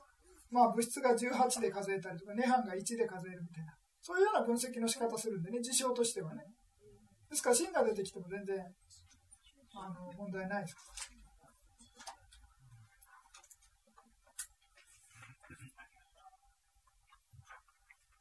[0.50, 6.42] まあ、物質が18で数えたりとか、涅槃が1で数えるみたいな、そういうような分析の仕方するんでね、事象としてはね。
[7.28, 8.56] ですから、芯が出てきても全然
[9.74, 11.06] あの問題ないですから。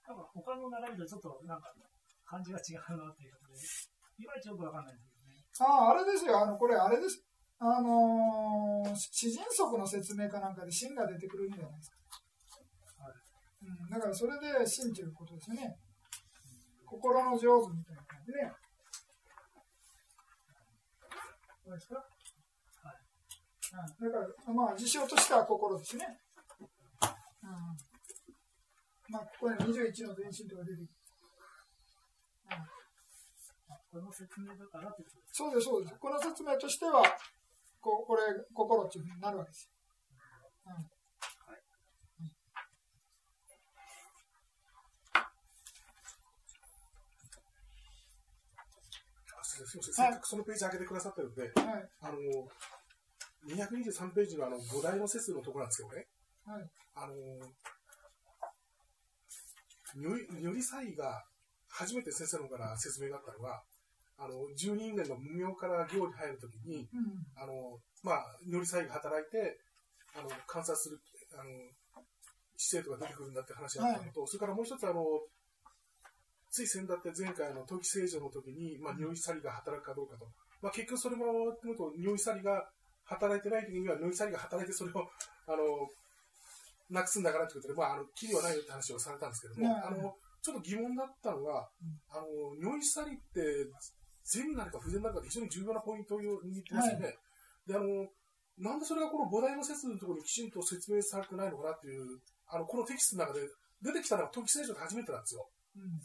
[0.06, 1.74] なんか他の並びとちょっとなんか
[2.26, 3.60] 感じが違うなっていうことで、
[4.22, 5.66] いまいちよくわかんないですね。
[5.66, 7.24] ああ、あれですよ、あのこれ、あれです。
[7.58, 11.98] あのー、詩人則の説明かなんかで芯が出てくるんじゃないですか。
[13.90, 15.76] だからそれで真ということですよね。
[16.86, 18.52] 心の上手みたいな感じで、ね。
[21.66, 21.96] どうですか？
[21.96, 22.96] はい。
[24.02, 26.06] うん、だから、まあ、事象としては心ですね。
[27.42, 27.50] うん。
[29.10, 30.90] まあ、ここで21の全身とか出てくる。
[32.52, 32.76] うん
[33.96, 35.96] この説明だからってそうです、そうです。
[35.98, 37.02] この説明としては、
[37.80, 38.22] ここれ、
[38.54, 39.72] 心っていうふうになるわけですよ。
[40.68, 40.90] うん
[49.76, 51.52] すみません、せっかくそのページ上げてくださったので、はい、
[52.02, 52.18] あの、
[53.48, 56.08] 223ページのあの5台の説のところなんですけどね、
[56.46, 57.14] はい、あの、
[59.96, 61.24] 如理祭が
[61.70, 63.64] 初めて先生の方から説明があったのが、
[64.18, 66.88] あの、12年の無名から行に入るときに、うん、
[67.36, 69.60] あの、まあ、如理祭が働いて、
[70.16, 71.00] あの、観察する、
[71.34, 71.44] あの、
[72.58, 75.04] 姿勢とか出てくるんだって話があったのと、はい、それからもう一つ、あの、
[76.56, 80.24] つい先だって前回の時聖女の時に、まあ、匂い去りが働くかどうかと。
[80.64, 82.64] まあ、結局それもってると、匂い去りが
[83.04, 85.04] 働いてない時には、匂い去りが働いてそれを、
[85.52, 85.60] あの、
[86.90, 91.70] なくすんだからってことで、まあ、あの、きりはないよって話をされたんですけども、あの、ちょっと疑問だったのは、
[92.08, 93.68] あの、匂い去りって、
[94.24, 97.06] 善になるか不全になるかって非常に重要なポイントを握ってますよね。
[97.06, 97.18] はい、
[97.68, 98.08] で、あの、
[98.58, 103.42] なんでそれがこの母題の説のところにきちんと説明されてないのかなっていう、あの、このテキストの中で
[103.82, 105.50] 出てきたのが時聖書で初めてなんですよ。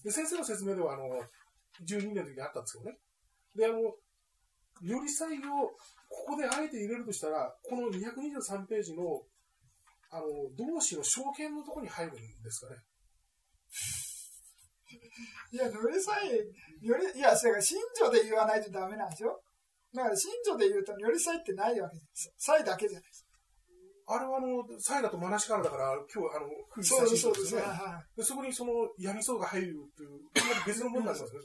[0.03, 1.05] で、先生の説明では、あの、
[1.87, 2.99] 12年の時にあったんですよね。
[3.55, 3.97] で、あの、よ
[4.81, 5.69] り採を
[6.09, 9.23] ここであえて入れるとしたら、この223ページの、
[10.11, 12.81] あの、動詞の証券のところに入るんですかね。
[15.53, 19.41] いや、ノリさえ、より、いや、それが信条で言わないとダメなんですよ。
[19.95, 22.33] だから信条で言うと、よりさえってないわけです。
[22.39, 23.27] さえだけじゃないです
[24.11, 27.35] あれはあの、サイだとマナシカラだから、今日、あの、空気そうです、そう
[28.17, 30.19] でそこにその、闇層が入るっていう、
[30.67, 31.39] 別のものなんですね、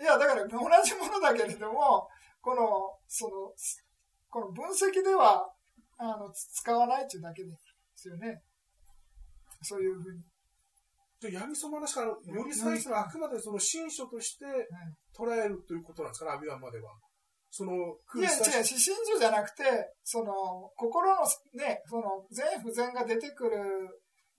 [0.00, 2.06] いや、だから同じものだけれども、
[2.40, 3.52] この、その、
[4.30, 5.52] この分析では、
[5.98, 7.50] あの、使わないっていうだけで
[7.96, 8.40] すよね。
[9.62, 10.22] そういうふうに。
[11.20, 12.16] で、闇そまなしか、よ
[12.46, 14.44] り最初はあくまでその新書として
[15.16, 16.92] 捉えるということなんですかね、アビワンまでは。
[17.54, 17.72] その、
[18.16, 19.62] いや、違う、新書じゃなくて、
[20.02, 21.20] その、心の
[21.52, 23.60] ね、その、全不全が出てくる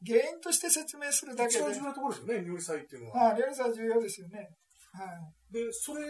[0.03, 1.59] 原因として説明するだけで。
[1.59, 3.26] 一番重要なところですよね、料理祭っていうのは。
[3.26, 4.49] ああ、料理祭重要ですよね。
[4.93, 5.53] はい。
[5.53, 6.01] で、それ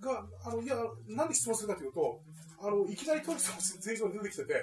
[0.00, 0.76] が、あの、いや、
[1.08, 2.20] なんで質問するかというと、
[2.60, 4.54] あの、いきなり当時の税上に出てきてて、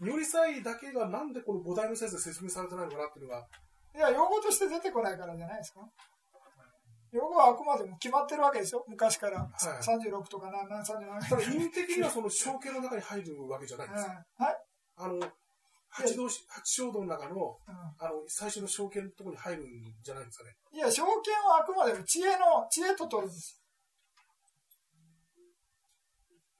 [0.00, 3.46] 料理祭だけがなんでこの母題の先生説明されてないのかなっていうのが、
[3.94, 5.80] いや、用語として出てこないからじゃないですか。
[7.12, 9.40] 用語はあくまでも決まってるわけですよ、昔から。
[9.40, 9.50] はい、
[9.82, 14.24] 36とか何、何、37ただ、意味的にはその象形の中に入るわけじゃないんですか。
[14.36, 14.56] はい。
[14.96, 15.20] あの、
[15.90, 17.34] 八道八正道の中の、
[17.66, 19.66] うん、あの、最初の象形のところに入るん
[20.02, 20.56] じゃないですかね。
[20.72, 23.62] いや、象形はあくまでも知恵の、知恵と取るんです。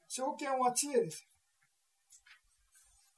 [0.09, 1.29] 象形は知恵です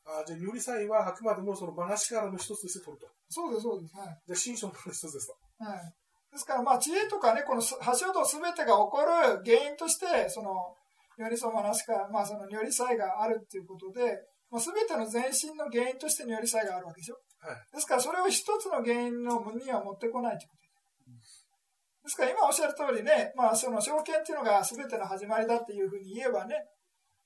[0.04, 3.08] あじゃあ、より祭はあくまでもそのバナシカラの一つとして取ると。
[3.28, 3.96] そうです、そうです。
[3.96, 4.18] はい。
[4.26, 5.64] じゃあ、新書の一つですと。
[5.64, 5.94] はい。
[6.32, 10.74] ですから、まあ、知恵とかね、この橋道すべてが起こる原因として、その、
[11.18, 14.16] よりそまなしか、まあ、その、より祭があるっていうことで、
[14.50, 17.16] まあ、すべての前進の原因としてより祭があるわけでしょ。
[17.40, 17.56] はい。
[17.74, 20.60] ですから、それを一つの原因の無には持ってこないということ
[22.02, 26.56] ですから、今おっしゃる通りね、まあ、その、証券っていうのが全ての始まりだっていうふうに言えばね、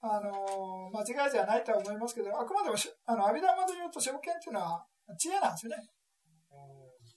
[0.06, 2.76] あの間違いじゃないとは思いますけど、あくまでも
[3.06, 4.84] あの阿弥陀まで言うと、証券っていうのは
[5.16, 5.76] 知恵なんですよね。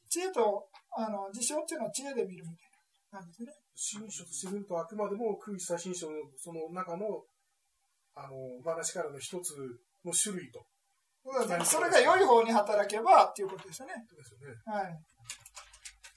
[0.10, 2.72] 知恵とあの事象っていうのは知恵で見るみたい
[3.14, 4.02] な感じですね。
[4.02, 7.06] 新書としてみると、あくまでも空気した新書のその中の
[8.18, 8.34] あの
[8.66, 9.54] 話からの一つ
[10.04, 10.66] の種類と。
[11.66, 13.94] それが良い方に働けばっていうことですよね。
[14.10, 14.56] そうですよね。
[14.66, 14.98] はい。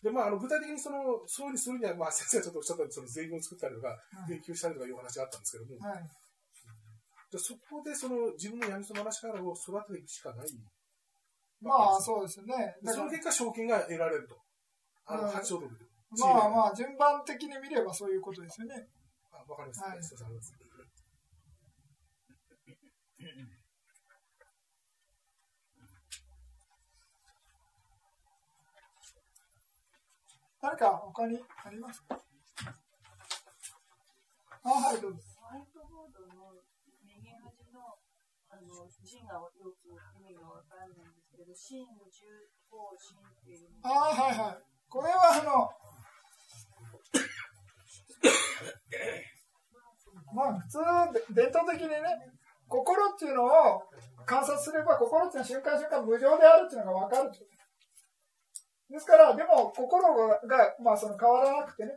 [0.03, 3.97] で、まあ、あの具体的にその、そうにするには、まあ、先生がちょっとおっしゃったように、その全員を作ったりとか、
[4.29, 6.09] 言及したりとかいう話があったんですけども、はい、
[7.31, 10.47] でそこでその自分の闇その話からを育てていくしかない。
[11.61, 12.75] まあ、そうですね。
[12.87, 14.41] その結果、賞金が得られると。
[15.11, 18.89] あの、まあまあ、順番的に見ればそういうことですよね。
[19.33, 19.83] あ、わかります。
[19.83, 19.99] はい、
[30.63, 32.21] 誰か他にありますか？
[34.63, 35.19] あ、はい、どうぞ。
[35.41, 36.53] ホワイトボードの
[37.03, 37.97] 右端の
[38.53, 39.89] あの、真がよく
[40.19, 41.57] 意味がわからないんですけど、って
[43.51, 43.71] いう。
[43.83, 44.70] ああ、はいはい。
[44.91, 45.71] これはあの、
[50.35, 50.79] まあ普通、
[51.33, 52.03] 伝統的にね、
[52.69, 53.83] 心っていうのを
[54.27, 57.31] 観察すれば、心っていうのは瞬間瞬間無常であるっていうのがわかる
[58.91, 61.93] ですから、でも心が、まあその変わらなくてね、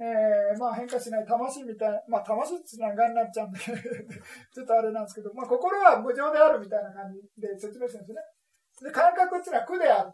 [0.00, 3.60] えー、まあ変化しない魂みたいな、まあ魂っていうのはがんになっちゃうんで
[4.54, 8.88] ちょっとあれなんですけど、まあ心は無常であるみたいな感じで説明してるんですね。
[8.88, 10.12] で、感覚っていうのは苦である。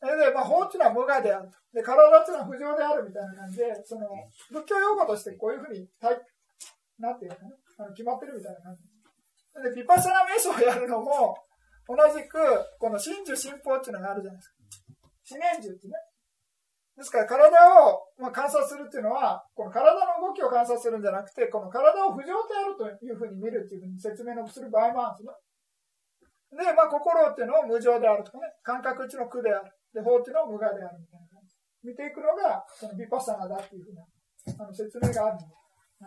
[0.00, 1.48] で、まあ法っていうのは無我である。
[1.72, 4.08] で、体っていうのは不浄であるみたいな感じで、その、
[4.52, 5.88] 仏教用語としてこういうふうに、
[6.98, 8.82] なんていうかな、あの決まってるみたいな感じ。
[9.74, 11.36] で、ピパサナ瞑想をやるのも、
[11.88, 12.38] 同じく、
[12.78, 14.56] この真珠信法っていうのがあるじゃないですか。
[15.24, 15.94] 四年中ってね。
[16.96, 17.52] ですから体
[17.84, 25.30] を、まあ、観察するっていうのは、この体の動きを観察するんじゃなくて、この体を不浄であるというふうに見るっていうふうに説明のする場合もあるんで
[26.56, 26.64] すね。
[26.64, 29.70] で、まあ、心っていうのを無常であるとかね、感覚っていうのを苦である。
[29.96, 31.56] で、法っていうのを無我であるみたいな感じ。
[31.82, 34.04] 見ていくのが、そのビパッサナだっていうふうな、
[34.60, 35.46] あの説明があるので。
[36.02, 36.04] う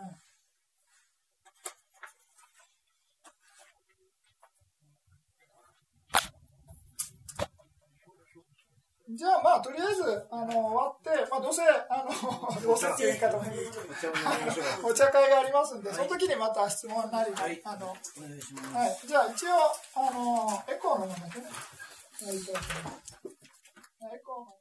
[9.10, 9.16] ん。
[9.16, 13.42] じゃあまあとりあえずあの終わって、まあ、どうせあのどうせっていう言い方も
[14.84, 17.96] お茶会がありますんで、その時にまた質問なり、はい、あのはい、
[19.04, 19.50] じゃあ一応
[19.96, 21.46] あのエコーのものだけね。
[24.24, 24.59] コー